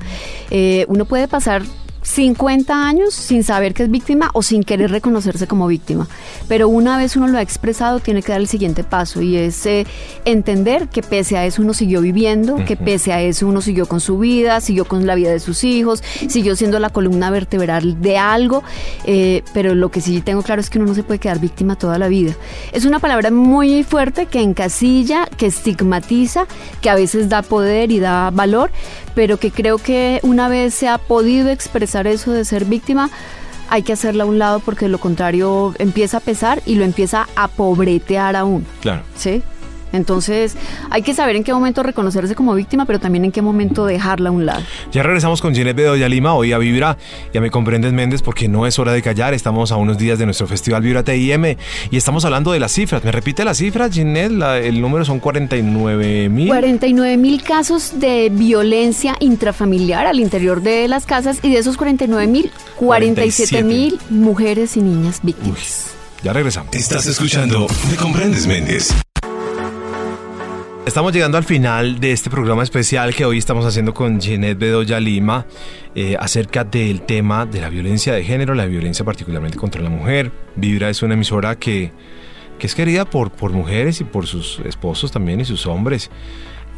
uno 0.88 1.04
puede 1.04 1.28
pasar 1.28 1.62
50 2.02 2.86
años 2.86 3.14
sin 3.14 3.44
saber 3.44 3.74
que 3.74 3.84
es 3.84 3.90
víctima 3.90 4.30
o 4.32 4.42
sin 4.42 4.62
querer 4.62 4.90
reconocerse 4.90 5.46
como 5.46 5.66
víctima. 5.66 6.08
Pero 6.48 6.68
una 6.68 6.96
vez 6.96 7.16
uno 7.16 7.28
lo 7.28 7.38
ha 7.38 7.42
expresado, 7.42 8.00
tiene 8.00 8.22
que 8.22 8.32
dar 8.32 8.40
el 8.40 8.48
siguiente 8.48 8.84
paso 8.84 9.20
y 9.22 9.36
es 9.36 9.64
eh, 9.66 9.86
entender 10.24 10.88
que 10.88 11.02
pese 11.02 11.36
a 11.36 11.44
eso 11.44 11.62
uno 11.62 11.74
siguió 11.74 12.00
viviendo, 12.00 12.56
que 12.64 12.76
pese 12.76 13.12
a 13.12 13.22
eso 13.22 13.46
uno 13.46 13.60
siguió 13.60 13.86
con 13.86 14.00
su 14.00 14.18
vida, 14.18 14.60
siguió 14.60 14.84
con 14.84 15.06
la 15.06 15.14
vida 15.14 15.30
de 15.30 15.40
sus 15.40 15.64
hijos, 15.64 16.02
siguió 16.28 16.56
siendo 16.56 16.78
la 16.78 16.90
columna 16.90 17.30
vertebral 17.30 18.00
de 18.00 18.18
algo, 18.18 18.62
eh, 19.04 19.42
pero 19.52 19.74
lo 19.74 19.90
que 19.90 20.00
sí 20.00 20.20
tengo 20.20 20.42
claro 20.42 20.60
es 20.60 20.70
que 20.70 20.78
uno 20.78 20.88
no 20.88 20.94
se 20.94 21.02
puede 21.02 21.20
quedar 21.20 21.38
víctima 21.38 21.76
toda 21.76 21.98
la 21.98 22.08
vida. 22.08 22.34
Es 22.72 22.84
una 22.84 22.98
palabra 22.98 23.30
muy 23.30 23.84
fuerte 23.84 24.26
que 24.26 24.40
encasilla, 24.40 25.26
que 25.26 25.46
estigmatiza, 25.46 26.46
que 26.80 26.90
a 26.90 26.94
veces 26.94 27.28
da 27.28 27.42
poder 27.42 27.90
y 27.90 28.00
da 28.00 28.30
valor, 28.30 28.70
pero 29.14 29.38
que 29.38 29.50
creo 29.50 29.78
que 29.78 30.20
una 30.22 30.48
vez 30.48 30.74
se 30.74 30.88
ha 30.88 30.98
podido 30.98 31.50
expresar 31.50 32.06
eso 32.06 32.32
de 32.32 32.44
ser 32.44 32.64
víctima, 32.64 33.10
hay 33.68 33.82
que 33.82 33.92
hacerla 33.92 34.24
a 34.24 34.26
un 34.26 34.38
lado 34.38 34.60
porque 34.60 34.88
lo 34.88 34.98
contrario 34.98 35.74
empieza 35.78 36.18
a 36.18 36.20
pesar 36.20 36.62
y 36.66 36.74
lo 36.74 36.84
empieza 36.84 37.28
a 37.36 37.48
pobretear 37.48 38.36
aún. 38.36 38.66
Claro. 38.80 39.02
¿Sí? 39.14 39.42
Entonces 39.92 40.56
hay 40.90 41.02
que 41.02 41.14
saber 41.14 41.36
en 41.36 41.44
qué 41.44 41.52
momento 41.52 41.82
reconocerse 41.82 42.34
como 42.34 42.54
víctima, 42.54 42.84
pero 42.86 42.98
también 43.00 43.24
en 43.24 43.32
qué 43.32 43.42
momento 43.42 43.86
dejarla 43.86 44.30
a 44.30 44.32
un 44.32 44.46
lado. 44.46 44.62
Ya 44.92 45.02
regresamos 45.02 45.40
con 45.40 45.54
Ginette 45.54 45.76
Bedoya 45.76 46.08
Lima, 46.08 46.34
hoy 46.34 46.52
a 46.52 46.58
Vibra, 46.58 46.96
ya 47.32 47.40
me 47.40 47.50
comprendes 47.50 47.92
Méndez, 47.92 48.22
porque 48.22 48.48
no 48.48 48.66
es 48.66 48.78
hora 48.78 48.92
de 48.92 49.02
callar, 49.02 49.34
estamos 49.34 49.72
a 49.72 49.76
unos 49.76 49.98
días 49.98 50.18
de 50.18 50.24
nuestro 50.26 50.46
festival 50.46 50.82
Vibra 50.82 51.02
TIM 51.02 51.56
y 51.90 51.96
estamos 51.96 52.24
hablando 52.24 52.52
de 52.52 52.60
las 52.60 52.72
cifras. 52.72 53.04
¿Me 53.04 53.12
repite 53.12 53.44
las 53.44 53.58
cifras, 53.58 53.92
Ginette? 53.92 54.30
el 54.30 54.80
número 54.80 55.04
son 55.04 55.18
49 55.20 56.28
mil. 56.28 56.48
49 56.48 57.16
mil 57.16 57.42
casos 57.42 57.98
de 58.00 58.30
violencia 58.30 59.16
intrafamiliar 59.20 60.06
al 60.06 60.20
interior 60.20 60.62
de 60.62 60.88
las 60.88 61.06
casas 61.06 61.38
y 61.42 61.50
de 61.50 61.58
esos 61.58 61.76
49 61.76 62.26
mil, 62.26 62.50
47 62.76 63.62
mil 63.64 63.98
mujeres 64.10 64.76
y 64.76 64.82
niñas 64.82 65.20
víctimas. 65.22 65.90
ya 66.22 66.32
regresamos. 66.32 66.74
Estás 66.74 67.06
escuchando 67.06 67.66
Me 67.90 67.96
Comprendes 67.96 68.46
Méndez. 68.46 68.90
Estamos 70.86 71.12
llegando 71.12 71.36
al 71.36 71.44
final 71.44 72.00
de 72.00 72.10
este 72.10 72.30
programa 72.30 72.62
especial 72.62 73.14
que 73.14 73.26
hoy 73.26 73.36
estamos 73.36 73.66
haciendo 73.66 73.92
con 73.92 74.18
Jeanette 74.18 74.58
Bedoya 74.58 74.98
Lima 74.98 75.46
eh, 75.94 76.16
acerca 76.18 76.64
del 76.64 77.02
tema 77.02 77.44
de 77.44 77.60
la 77.60 77.68
violencia 77.68 78.14
de 78.14 78.24
género, 78.24 78.54
la 78.54 78.64
violencia 78.64 79.04
particularmente 79.04 79.58
contra 79.58 79.82
la 79.82 79.90
mujer. 79.90 80.32
Vibra 80.56 80.88
es 80.88 81.02
una 81.02 81.14
emisora 81.14 81.56
que, 81.56 81.92
que 82.58 82.66
es 82.66 82.74
querida 82.74 83.04
por, 83.04 83.30
por 83.30 83.52
mujeres 83.52 84.00
y 84.00 84.04
por 84.04 84.26
sus 84.26 84.58
esposos 84.60 85.12
también 85.12 85.40
y 85.40 85.44
sus 85.44 85.66
hombres. 85.66 86.10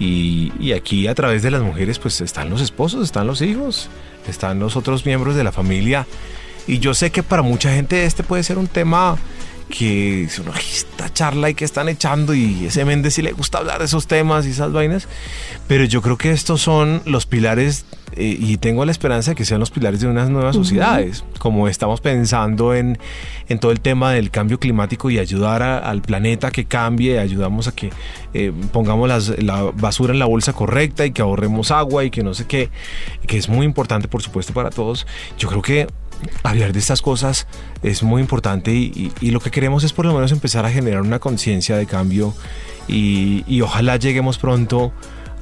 Y, 0.01 0.53
y, 0.59 0.73
aquí 0.73 1.07
a 1.07 1.15
través 1.15 1.43
de 1.43 1.53
las 1.53 1.63
mujeres 1.63 2.01
pues 2.01 2.21
están 2.21 2.51
los 2.51 2.61
esposos, 2.61 3.05
están 3.05 3.29
los 3.29 3.41
hijos, 3.41 3.89
están 4.27 4.59
los 4.59 4.77
otros 4.77 5.07
miembros 5.07 5.37
de 5.37 5.45
la 5.45 5.53
familia. 5.53 6.07
Y 6.67 6.81
yo 6.81 6.93
sé 6.93 7.11
que 7.11 7.23
para 7.23 7.43
mucha 7.43 7.73
gente 7.73 8.05
este 8.05 8.25
puede 8.25 8.43
ser 8.43 8.59
un 8.59 8.67
tema 8.67 9.17
que 9.73 10.25
es 10.25 10.39
una 10.39 10.53
esta 10.59 11.11
charla 11.11 11.49
y 11.49 11.55
que 11.55 11.65
están 11.65 11.89
echando 11.89 12.35
y 12.35 12.67
ese 12.67 12.85
Méndez 12.85 13.15
sí 13.15 13.23
le 13.23 13.33
gusta 13.33 13.59
hablar 13.59 13.79
de 13.79 13.87
esos 13.87 14.07
temas 14.07 14.47
y 14.47 14.51
esas 14.51 14.71
vainas, 14.71 15.09
pero 15.67 15.85
yo 15.85 16.03
creo 16.03 16.19
que 16.19 16.31
estos 16.31 16.61
son 16.61 17.01
los 17.07 17.25
pilares 17.25 17.87
eh, 18.15 18.37
y 18.39 18.59
tengo 18.59 18.85
la 18.85 18.93
esperanza 18.93 19.31
de 19.31 19.35
que 19.35 19.47
sean 19.47 19.61
los 19.61 19.71
pilares 19.71 20.01
de 20.01 20.09
unas 20.09 20.29
nuevas 20.29 20.55
sociedades, 20.55 21.25
como 21.39 21.69
estamos 21.69 22.03
pensando 22.03 22.75
en, 22.75 22.99
en, 23.49 23.59
todo 23.59 23.73
el 23.73 23.81
tema 23.81 24.13
del 24.13 24.31
cambio 24.31 24.61
climático 24.61 25.09
y 25.09 25.19
ayudar 25.19 25.63
al 25.63 26.03
planeta 26.03 26.51
que 26.51 26.67
cambie, 26.67 27.19
ayudamos 27.19 27.67
a 27.67 27.73
que 27.73 27.91
eh, 28.35 28.53
pongamos 28.73 29.09
la 29.39 29.63
basura 29.75 30.13
en 30.13 30.19
la 30.19 30.27
bolsa 30.27 30.53
correcta 30.53 31.07
y 31.07 31.13
que 31.13 31.23
ahorremos 31.23 31.71
agua 31.71 32.05
y 32.05 32.11
que 32.11 32.23
no 32.23 32.35
sé 32.35 32.47
qué, 32.47 32.69
que 33.27 33.39
es 33.39 33.49
muy 33.49 33.65
importante 33.65 34.07
por 34.07 34.23
supuesto 34.23 34.53
para 34.53 34.69
todos. 34.69 35.07
Yo 35.39 35.49
creo 35.49 35.63
que 35.63 35.87
hablar 36.43 36.73
de 36.73 36.79
estas 36.79 37.03
cosas 37.03 37.47
es 37.83 38.03
muy 38.03 38.21
importante 38.21 38.73
y, 38.73 39.13
lo 39.31 39.41
que 39.41 39.51
queremos 39.51 39.85
es 39.85 39.93
por 39.93 40.07
lo 40.07 40.15
menos 40.15 40.33
empezar 40.33 40.65
a 40.65 40.71
generar 40.71 41.03
una 41.03 41.19
conciencia 41.19 41.77
de 41.77 41.87
cambio 41.87 42.35
y, 42.89 43.61
ojalá 43.61 43.97
lleguemos 43.97 44.39
pronto 44.39 44.93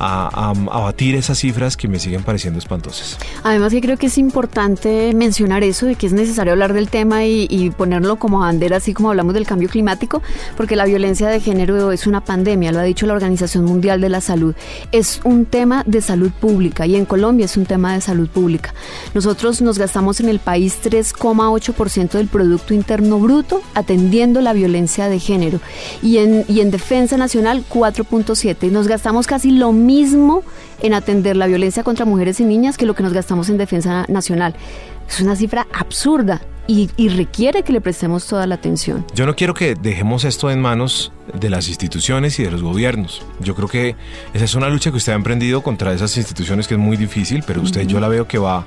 batir 0.00 1.14
esas 1.14 1.38
cifras 1.38 1.76
que 1.76 1.86
me 1.86 1.98
siguen 1.98 2.22
pareciendo 2.22 2.58
espantosas. 2.58 3.18
Además 3.42 3.72
que 3.72 3.80
creo 3.80 3.98
que 3.98 4.06
es 4.06 4.16
importante 4.16 5.12
mencionar 5.14 5.62
eso 5.62 5.86
de 5.86 5.94
que 5.94 6.06
es 6.06 6.12
necesario 6.12 6.52
hablar 6.52 6.72
del 6.72 6.88
tema 6.88 7.24
y, 7.24 7.70
ponerlo 7.76 8.16
como 8.16 8.40
bandera, 8.40 8.78
así 8.78 8.94
como 8.94 9.10
hablamos 9.10 9.34
del 9.34 9.46
cambio 9.46 9.68
climático, 9.68 10.22
porque 10.56 10.76
la 10.76 10.86
violencia 10.86 11.28
de 11.28 11.40
género 11.40 11.92
es 11.92 12.06
una 12.06 12.22
pandemia, 12.22 12.72
lo 12.72 12.80
ha 12.80 12.82
dicho 12.82 13.06
la 13.06 13.12
Organización 13.12 13.64
Mundial 13.64 14.00
de 14.00 14.08
la 14.08 14.20
Salud. 14.20 14.54
Es 14.90 15.20
un 15.24 15.44
tema 15.44 15.84
de 15.86 16.00
salud 16.00 16.30
pública 16.30 16.86
y 16.86 16.96
en 16.96 17.04
Colombia 17.04 17.44
es 17.44 17.56
un 17.56 17.66
tema 17.66 17.94
de 17.94 18.00
salud 18.00 18.28
pública. 18.28 18.74
Nosotros 19.14 19.60
nos 19.60 19.78
gastamos 19.78 20.20
en 20.20 20.28
el 20.28 20.38
país 20.38 20.78
3,8% 20.82 22.10
del 22.12 22.28
Producto 22.28 22.74
Interno 22.74 23.18
Bruto 23.18 23.62
atendiendo 23.74 24.40
la 24.40 24.52
violencia 24.52 25.08
de 25.08 25.18
género 25.18 25.60
y 26.02 26.18
en, 26.18 26.44
y 26.48 26.60
en 26.60 26.70
Defensa 26.70 27.16
Nacional 27.16 27.64
4,7%. 27.68 28.70
Nos 28.70 28.88
gastamos 28.88 29.26
casi 29.26 29.50
lo 29.50 29.72
mismo 29.72 29.89
mismo 29.90 30.42
en 30.82 30.94
atender 30.94 31.36
la 31.36 31.46
violencia 31.46 31.82
contra 31.82 32.04
mujeres 32.04 32.40
y 32.40 32.44
niñas 32.44 32.78
que 32.78 32.86
lo 32.86 32.94
que 32.94 33.02
nos 33.02 33.12
gastamos 33.12 33.48
en 33.48 33.58
defensa 33.58 34.06
nacional. 34.08 34.54
Es 35.08 35.20
una 35.20 35.34
cifra 35.34 35.66
absurda 35.72 36.40
y, 36.68 37.08
requiere 37.08 37.64
que 37.64 37.72
le 37.72 37.80
prestemos 37.80 38.24
toda 38.28 38.46
la 38.46 38.54
atención. 38.54 39.04
Yo 39.12 39.26
no 39.26 39.34
quiero 39.34 39.54
que 39.54 39.74
dejemos 39.74 40.22
esto 40.24 40.52
en 40.52 40.60
manos 40.60 41.10
de 41.34 41.50
las 41.50 41.66
instituciones 41.68 42.38
y 42.38 42.44
de 42.44 42.52
los 42.52 42.62
gobiernos. 42.62 43.22
Yo 43.40 43.56
creo 43.56 43.66
que 43.66 43.96
esa 44.32 44.44
es 44.44 44.54
una 44.54 44.68
lucha 44.68 44.92
que 44.92 44.98
usted 44.98 45.12
ha 45.12 45.16
emprendido 45.16 45.62
contra 45.62 45.92
esas 45.92 46.16
instituciones 46.16 46.68
que 46.68 46.74
es 46.74 46.80
muy 46.80 46.96
difícil, 46.96 47.42
pero 47.44 47.60
usted 47.60 47.88
yo 47.88 47.98
la 47.98 48.06
veo 48.06 48.28
que 48.28 48.38
va, 48.38 48.66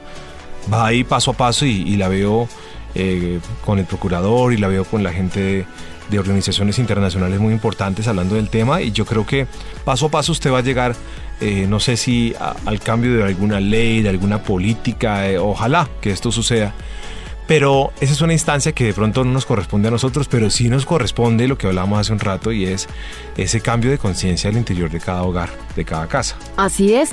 va 0.72 0.88
ahí 0.88 1.06
paso 1.06 1.32
a 1.32 1.34
paso 1.36 1.66
y, 1.66 1.96
la 1.96 2.10
veo 2.10 2.50
eh, 2.94 3.40
con 3.64 3.80
el 3.80 3.86
procurador 3.86 4.52
y 4.52 4.58
la 4.58 4.68
veo 4.68 4.84
con 4.84 5.02
la 5.02 5.14
gente 5.14 5.66
de 6.14 6.20
organizaciones 6.20 6.80
internacionales 6.80 7.40
muy 7.40 7.54
importantes 7.54 8.08
hablando 8.08 8.36
del 8.36 8.50
tema 8.50 8.82
y 8.82 8.92
yo 8.92 9.06
creo 9.06 9.26
que 9.26 9.48
paso 9.84 10.06
a 10.06 10.10
paso 10.10 10.32
usted 10.32 10.52
va 10.52 10.60
a 10.60 10.62
llegar, 10.62 10.96
eh, 11.42 11.66
no 11.68 11.80
sé 11.80 11.98
si 11.98 12.34
al 12.66 12.80
cambio 12.80 13.18
de 13.18 13.24
alguna 13.24 13.60
ley, 13.60 14.02
de 14.02 14.10
alguna 14.10 14.44
política, 14.44 15.28
eh, 15.28 15.38
ojalá 15.38 15.90
que 16.02 16.12
esto 16.12 16.32
suceda, 16.32 16.74
Pero 17.48 17.92
esa 18.00 18.14
es 18.14 18.22
una 18.22 18.34
instancia 18.34 18.72
que 18.72 18.86
de 18.86 18.94
pronto 18.94 19.24
no 19.24 19.32
nos 19.32 19.46
corresponde 19.46 19.90
a 19.90 19.92
nosotros, 19.92 20.28
pero 20.28 20.50
sí 20.50 20.70
nos 20.70 20.86
corresponde 20.86 21.48
lo 21.48 21.58
que 21.58 21.68
hablábamos 21.68 22.00
hace 22.00 22.14
un 22.14 22.20
rato 22.20 22.52
y 22.52 22.66
es 22.66 22.88
ese 23.36 23.60
cambio 23.62 23.92
de 23.92 23.98
conciencia 23.98 24.50
al 24.50 24.58
interior 24.58 24.90
de 24.90 25.00
cada 25.00 25.24
hogar, 25.24 25.50
de 25.76 25.84
cada 25.84 26.08
casa. 26.08 26.36
Así 26.56 26.94
es. 26.94 27.12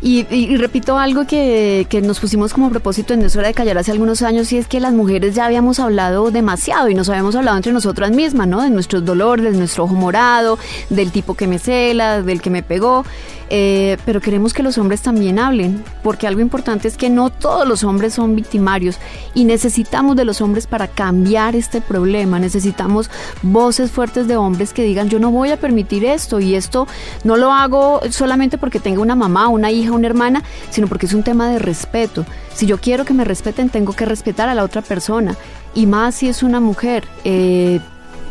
Y, 0.00 0.56
repito 0.56 0.98
algo 0.98 1.26
que, 1.26 1.86
que 1.88 2.00
nos 2.00 2.18
pusimos 2.18 2.52
como 2.52 2.70
propósito 2.70 3.14
en 3.14 3.22
Es 3.22 3.36
hora 3.36 3.48
de 3.48 3.54
callar 3.54 3.78
hace 3.78 3.92
algunos 3.92 4.22
años 4.22 4.52
y 4.52 4.58
es 4.58 4.66
que 4.66 4.80
las 4.80 4.92
mujeres 4.92 5.34
ya 5.34 5.46
habíamos 5.46 5.78
hablado 5.78 6.30
demasiado 6.30 6.88
y 6.88 6.94
nos 6.94 7.08
habíamos 7.08 7.34
hablado 7.36 7.56
entre 7.56 7.72
nosotras 7.72 8.10
mismas, 8.10 8.48
¿no? 8.48 8.62
De 8.62 8.70
nuestros 8.70 9.04
dolores, 9.04 9.52
de 9.52 9.58
nuestro 9.58 9.84
ojo 9.84 9.94
morado, 9.94 10.58
del 10.90 11.12
tipo 11.12 11.34
que 11.34 11.46
me 11.46 11.58
cela, 11.58 12.22
del 12.22 12.40
que 12.40 12.50
me 12.50 12.62
pegó. 12.62 13.04
Eh, 13.50 13.96
pero 14.04 14.20
queremos 14.20 14.52
que 14.52 14.62
los 14.62 14.76
hombres 14.76 15.00
también 15.00 15.38
hablen, 15.38 15.82
porque 16.02 16.26
algo 16.26 16.40
importante 16.40 16.86
es 16.88 16.96
que 16.96 17.08
no 17.08 17.30
todos 17.30 17.66
los 17.66 17.82
hombres 17.84 18.14
son 18.14 18.36
victimarios 18.36 18.98
y 19.34 19.44
necesitamos 19.44 20.16
de 20.16 20.24
los 20.24 20.40
hombres 20.40 20.66
para 20.66 20.88
cambiar 20.88 21.56
este 21.56 21.80
problema. 21.80 22.38
Necesitamos 22.38 23.10
voces 23.42 23.90
fuertes 23.90 24.28
de 24.28 24.36
hombres 24.36 24.72
que 24.72 24.82
digan 24.82 25.08
yo 25.08 25.18
no 25.18 25.30
voy 25.30 25.50
a 25.50 25.56
permitir 25.56 26.04
esto 26.04 26.40
y 26.40 26.54
esto 26.54 26.86
no 27.24 27.36
lo 27.36 27.52
hago 27.52 28.00
solamente 28.10 28.58
porque 28.58 28.80
tenga 28.80 29.00
una 29.00 29.16
mamá, 29.16 29.48
una 29.48 29.70
hija, 29.70 29.92
una 29.92 30.06
hermana, 30.06 30.42
sino 30.70 30.86
porque 30.86 31.06
es 31.06 31.14
un 31.14 31.22
tema 31.22 31.48
de 31.48 31.58
respeto. 31.58 32.26
Si 32.54 32.66
yo 32.66 32.78
quiero 32.78 33.04
que 33.04 33.14
me 33.14 33.24
respeten, 33.24 33.70
tengo 33.70 33.92
que 33.92 34.04
respetar 34.04 34.48
a 34.48 34.54
la 34.54 34.64
otra 34.64 34.82
persona 34.82 35.36
y 35.74 35.86
más 35.86 36.16
si 36.16 36.28
es 36.28 36.42
una 36.42 36.60
mujer. 36.60 37.04
Eh, 37.24 37.80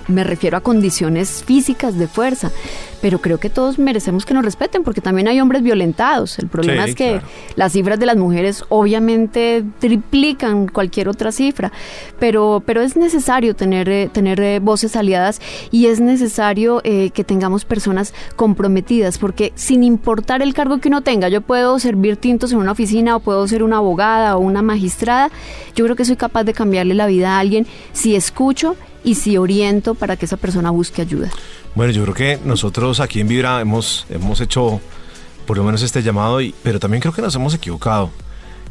me 0.07 0.23
refiero 0.23 0.57
a 0.57 0.61
condiciones 0.61 1.43
físicas 1.43 1.97
de 1.97 2.07
fuerza, 2.07 2.51
pero 3.01 3.19
creo 3.19 3.39
que 3.39 3.49
todos 3.49 3.77
merecemos 3.77 4.25
que 4.25 4.33
nos 4.33 4.43
respeten 4.43 4.83
porque 4.83 5.01
también 5.01 5.27
hay 5.27 5.39
hombres 5.39 5.61
violentados. 5.61 6.39
El 6.39 6.47
problema 6.47 6.83
Sí, 6.85 6.89
es 6.89 6.95
que 6.95 7.09
claro. 7.11 7.27
las 7.55 7.73
cifras 7.73 7.99
de 7.99 8.05
las 8.05 8.17
mujeres 8.17 8.63
obviamente 8.69 9.63
triplican 9.79 10.67
cualquier 10.67 11.09
otra 11.09 11.31
cifra, 11.31 11.71
pero, 12.19 12.63
pero 12.65 12.81
es 12.81 12.95
necesario 12.95 13.55
tener, 13.55 13.89
eh, 13.89 14.09
tener 14.11 14.39
eh, 14.39 14.59
voces 14.59 14.95
aliadas 14.95 15.41
y 15.71 15.87
es 15.87 15.99
necesario 15.99 16.81
eh, 16.83 17.11
que 17.11 17.23
tengamos 17.23 17.65
personas 17.65 18.13
comprometidas 18.35 19.17
porque 19.17 19.51
sin 19.55 19.83
importar 19.83 20.41
el 20.41 20.53
cargo 20.53 20.79
que 20.79 20.87
uno 20.89 21.01
tenga, 21.01 21.29
yo 21.29 21.41
puedo 21.41 21.79
servir 21.79 22.17
tintos 22.17 22.51
en 22.51 22.59
una 22.59 22.71
oficina 22.71 23.15
o 23.15 23.19
puedo 23.19 23.47
ser 23.47 23.63
una 23.63 23.77
abogada 23.77 24.37
o 24.37 24.39
una 24.39 24.61
magistrada, 24.61 25.29
yo 25.75 25.85
creo 25.85 25.95
que 25.95 26.05
soy 26.05 26.15
capaz 26.15 26.43
de 26.43 26.53
cambiarle 26.53 26.93
la 26.93 27.07
vida 27.07 27.35
a 27.35 27.39
alguien 27.39 27.67
si 27.93 28.15
escucho 28.15 28.75
y 29.07 29.15
si 29.15 29.37
oriento 29.37 29.95
para 29.95 30.17
que 30.17 30.25
esa 30.25 30.35
persona 30.35 30.69
busque 30.69 31.01
ayuda. 31.01 31.29
Bueno, 31.75 31.93
yo 31.93 32.03
creo 32.03 32.13
que 32.13 32.39
nosotros 32.43 32.99
aquí 32.99 33.21
en 33.21 33.29
Vibra 33.29 33.61
hemos, 33.61 34.05
hemos 34.09 34.41
hecho 34.41 34.81
por 35.45 35.55
lo 35.55 35.63
menos 35.63 35.81
este 35.81 36.03
llamado, 36.03 36.41
y, 36.41 36.53
pero 36.61 36.77
también 36.77 36.99
creo 36.99 37.13
que 37.13 37.21
nos 37.21 37.33
hemos 37.33 37.53
equivocado. 37.53 38.09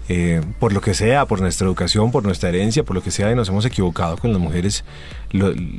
Eh, 0.09 0.41
por 0.61 0.73
lo 0.73 0.81
que 0.81 0.95
sea, 0.95 1.27
por 1.27 1.41
nuestra 1.41 1.67
educación, 1.67 2.13
por 2.13 2.23
nuestra 2.23 2.49
herencia, 2.49 2.85
por 2.85 2.95
lo 2.95 3.03
que 3.03 3.11
sea, 3.11 3.33
y 3.33 3.35
nos 3.35 3.49
hemos 3.49 3.65
equivocado 3.65 4.17
con 4.17 4.33
las 4.33 4.41
mujeres. 4.41 4.85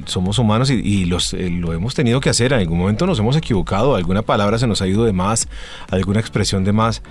Somos 0.06 0.38
humanos 0.38 0.70
y, 0.70 1.06
los, 1.06 1.34
eh, 1.34 1.50
lo 1.50 1.72
hemos 1.72 1.96
tenido 1.96 2.20
que 2.20 2.30
hacer. 2.30 2.52
En 2.52 2.60
algún 2.60 2.78
momento 2.78 3.06
nos 3.06 3.20
hemos 3.20 3.38
equivocado, 3.38 3.96
alguna 3.96 4.24
palabra 4.24 4.60
se 4.60 4.68
nos 4.68 4.82
ha 4.82 4.88
ido 4.88 5.06
de 5.06 5.13
más, 5.13 5.48
alguna 5.90 6.20
expresión 6.20 6.66
de 6.66 6.74
más. 6.74 7.02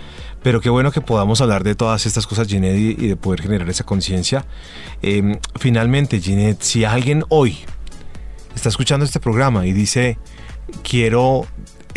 Pero 0.42 0.60
qué 0.60 0.68
bueno 0.68 0.92
que 0.92 1.00
podamos 1.00 1.40
hablar 1.40 1.64
de 1.64 1.74
todas 1.74 2.04
estas 2.04 2.26
cosas, 2.26 2.48
Ginette, 2.48 2.76
y, 2.76 3.08
de 3.08 3.16
poder 3.16 3.40
generar 3.40 3.68
esa 3.70 3.84
conciencia. 3.84 4.44
Eh, 5.00 5.38
finalmente, 5.58 6.20
Ginette, 6.20 6.62
si 6.62 6.84
alguien 6.84 7.24
hoy 7.30 7.58
está 8.54 8.68
escuchando 8.68 9.06
este 9.06 9.20
programa 9.20 9.66
y 9.66 9.72
dice, 9.72 10.18
quiero 10.82 11.46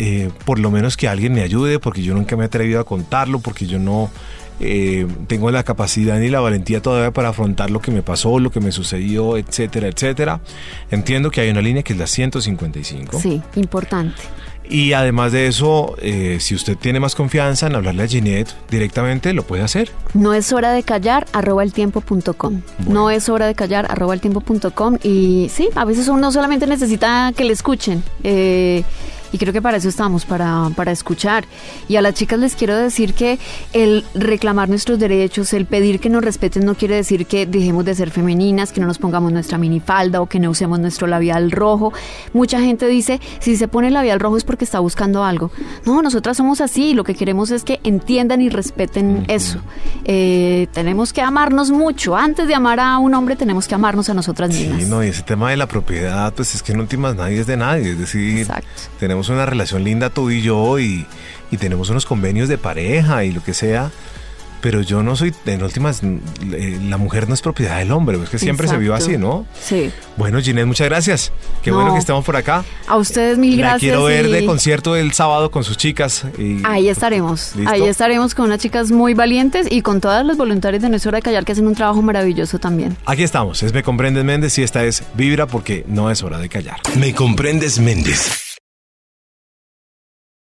eh, 0.02 0.30
por 0.46 0.58
lo 0.58 0.70
menos 0.70 0.96
que 0.96 1.08
alguien 1.08 1.34
me 1.34 1.42
ayude, 1.42 1.78
porque 1.78 2.02
yo 2.02 2.14
nunca 2.14 2.34
me 2.34 2.44
he 2.44 2.46
atrevido 2.46 2.80
a 2.80 2.84
contarlo, 2.84 3.40
porque 3.40 3.66
yo 3.66 3.78
no 3.78 4.10
eh, 4.60 5.06
tengo 5.26 5.50
la 5.50 5.62
capacidad 5.62 6.18
ni 6.18 6.28
la 6.28 6.40
valentía 6.40 6.82
todavía 6.82 7.12
para 7.12 7.30
afrontar 7.30 7.70
lo 7.70 7.80
que 7.80 7.90
me 7.90 8.02
pasó, 8.02 8.38
lo 8.38 8.50
que 8.50 8.60
me 8.60 8.72
sucedió, 8.72 9.36
etcétera, 9.36 9.88
etcétera. 9.88 10.40
Entiendo 10.90 11.30
que 11.30 11.40
hay 11.40 11.50
una 11.50 11.62
línea 11.62 11.82
que 11.82 11.94
es 11.94 11.98
la 11.98 12.06
155. 12.06 13.18
Sí, 13.20 13.42
importante. 13.56 14.20
Y 14.70 14.92
además 14.92 15.32
de 15.32 15.48
eso, 15.48 15.96
eh, 16.00 16.36
si 16.38 16.54
usted 16.54 16.76
tiene 16.76 17.00
más 17.00 17.16
confianza 17.16 17.66
en 17.66 17.74
hablarle 17.74 18.04
a 18.04 18.06
Ginette 18.06 18.54
directamente, 18.70 19.32
lo 19.32 19.42
puede 19.42 19.64
hacer. 19.64 19.90
No 20.14 20.32
es 20.32 20.52
hora 20.52 20.70
de 20.70 20.84
callar, 20.84 21.26
arroba 21.32 21.64
el 21.64 21.72
tiempo.com. 21.72 22.60
No 22.86 23.10
es 23.10 23.28
hora 23.28 23.46
de 23.46 23.56
callar, 23.56 23.86
arroba 23.90 24.14
el 24.14 24.20
tiempo.com. 24.20 24.98
Y 25.02 25.50
sí, 25.52 25.68
a 25.74 25.84
veces 25.84 26.06
uno 26.06 26.30
solamente 26.30 26.68
necesita 26.68 27.32
que 27.36 27.44
le 27.44 27.52
escuchen. 27.52 28.04
Eh, 28.22 28.84
y 29.32 29.38
creo 29.38 29.52
que 29.52 29.62
para 29.62 29.76
eso 29.76 29.88
estamos, 29.88 30.24
para, 30.24 30.70
para 30.76 30.92
escuchar. 30.92 31.44
Y 31.88 31.96
a 31.96 32.02
las 32.02 32.14
chicas 32.14 32.38
les 32.38 32.54
quiero 32.56 32.76
decir 32.76 33.14
que 33.14 33.38
el 33.72 34.04
reclamar 34.14 34.68
nuestros 34.68 34.98
derechos, 34.98 35.52
el 35.52 35.66
pedir 35.66 36.00
que 36.00 36.08
nos 36.08 36.24
respeten, 36.24 36.64
no 36.64 36.74
quiere 36.74 36.96
decir 36.96 37.26
que 37.26 37.46
dejemos 37.46 37.84
de 37.84 37.94
ser 37.94 38.10
femeninas, 38.10 38.72
que 38.72 38.80
no 38.80 38.86
nos 38.86 38.98
pongamos 38.98 39.32
nuestra 39.32 39.58
minifalda 39.58 40.20
o 40.20 40.26
que 40.26 40.40
no 40.40 40.50
usemos 40.50 40.78
nuestro 40.80 41.06
labial 41.06 41.50
rojo. 41.50 41.92
Mucha 42.32 42.60
gente 42.60 42.86
dice, 42.86 43.20
si 43.38 43.56
se 43.56 43.68
pone 43.68 43.88
el 43.88 43.94
labial 43.94 44.20
rojo 44.20 44.36
es 44.36 44.44
porque 44.44 44.64
está 44.64 44.80
buscando 44.80 45.24
algo. 45.24 45.50
No, 45.84 46.02
nosotras 46.02 46.36
somos 46.36 46.60
así 46.60 46.90
y 46.90 46.94
lo 46.94 47.04
que 47.04 47.14
queremos 47.14 47.50
es 47.50 47.64
que 47.64 47.80
entiendan 47.84 48.40
y 48.40 48.48
respeten 48.48 49.24
eso. 49.28 49.58
Eh, 50.04 50.66
tenemos 50.72 51.12
que 51.12 51.22
amarnos 51.22 51.70
mucho. 51.70 52.16
Antes 52.16 52.48
de 52.48 52.54
amar 52.54 52.80
a 52.80 52.98
un 52.98 53.14
hombre, 53.14 53.36
tenemos 53.36 53.68
que 53.68 53.74
amarnos 53.74 54.08
a 54.08 54.14
nosotras 54.14 54.50
mismas. 54.50 54.82
Sí, 54.82 54.88
no, 54.88 55.04
y 55.04 55.08
ese 55.08 55.22
tema 55.22 55.50
de 55.50 55.56
la 55.56 55.66
propiedad, 55.66 56.32
pues 56.34 56.54
es 56.54 56.62
que 56.62 56.72
en 56.72 56.80
últimas 56.80 57.14
nadie 57.14 57.40
es 57.40 57.46
de 57.46 57.56
nadie. 57.56 57.92
Es 57.92 57.98
decir, 57.98 58.38
Exacto. 58.38 58.68
tenemos 58.98 59.19
una 59.28 59.46
relación 59.46 59.84
linda 59.84 60.10
tú 60.10 60.30
y 60.30 60.42
yo 60.42 60.78
y, 60.78 61.06
y 61.50 61.56
tenemos 61.56 61.90
unos 61.90 62.06
convenios 62.06 62.48
de 62.48 62.58
pareja 62.58 63.24
y 63.24 63.32
lo 63.32 63.42
que 63.44 63.54
sea. 63.54 63.90
Pero 64.62 64.82
yo 64.82 65.02
no 65.02 65.16
soy, 65.16 65.32
en 65.46 65.62
últimas, 65.62 66.02
la 66.02 66.98
mujer 66.98 67.28
no 67.28 67.32
es 67.34 67.40
propiedad 67.40 67.78
del 67.78 67.92
hombre, 67.92 68.18
es 68.22 68.28
que 68.28 68.38
siempre 68.38 68.68
se 68.68 68.76
vio 68.76 68.92
Exacto. 68.94 69.10
así, 69.12 69.18
¿no? 69.18 69.46
Sí. 69.58 69.90
Bueno, 70.18 70.38
Ginette, 70.38 70.66
muchas 70.66 70.86
gracias. 70.86 71.32
Qué 71.62 71.70
No. 71.70 71.76
bueno 71.78 71.94
que 71.94 71.98
estamos 71.98 72.26
por 72.26 72.36
acá. 72.36 72.62
A 72.86 72.98
ustedes 72.98 73.38
mil 73.38 73.52
La 73.52 73.68
gracias. 73.68 73.80
quiero 73.80 74.04
ver 74.04 74.28
de 74.28 74.42
y- 74.42 74.46
concierto 74.46 74.96
el 74.96 75.12
sábado 75.14 75.50
con 75.50 75.64
sus 75.64 75.78
chicas. 75.78 76.26
y- 76.36 76.60
Ahí 76.64 76.90
estaremos, 76.90 77.56
¿Listo? 77.56 77.70
ahí 77.72 77.84
estaremos 77.84 78.34
con 78.34 78.44
unas 78.44 78.58
chicas 78.58 78.90
muy 78.90 79.14
valientes 79.14 79.66
y 79.70 79.80
con 79.80 79.98
todas 80.02 80.26
las 80.26 80.36
voluntarias 80.36 80.82
de 80.82 80.90
Nuestra 80.90 81.08
Hora 81.08 81.18
de 81.18 81.22
Callar 81.22 81.46
que 81.46 81.52
hacen 81.52 81.66
un 81.66 81.74
trabajo 81.74 82.02
maravilloso 82.02 82.58
también. 82.58 82.98
Aquí 83.06 83.22
estamos, 83.22 83.62
es 83.62 83.72
Me 83.72 83.82
Comprendes 83.82 84.24
Méndez 84.24 84.58
y 84.58 84.62
esta 84.62 84.84
es 84.84 85.04
Vibra 85.14 85.46
porque 85.46 85.86
no 85.88 86.10
es 86.10 86.22
hora 86.22 86.36
de 86.36 86.50
callar. 86.50 86.76
Me 86.98 87.14
comprendes 87.14 87.78
Méndez. 87.78 88.49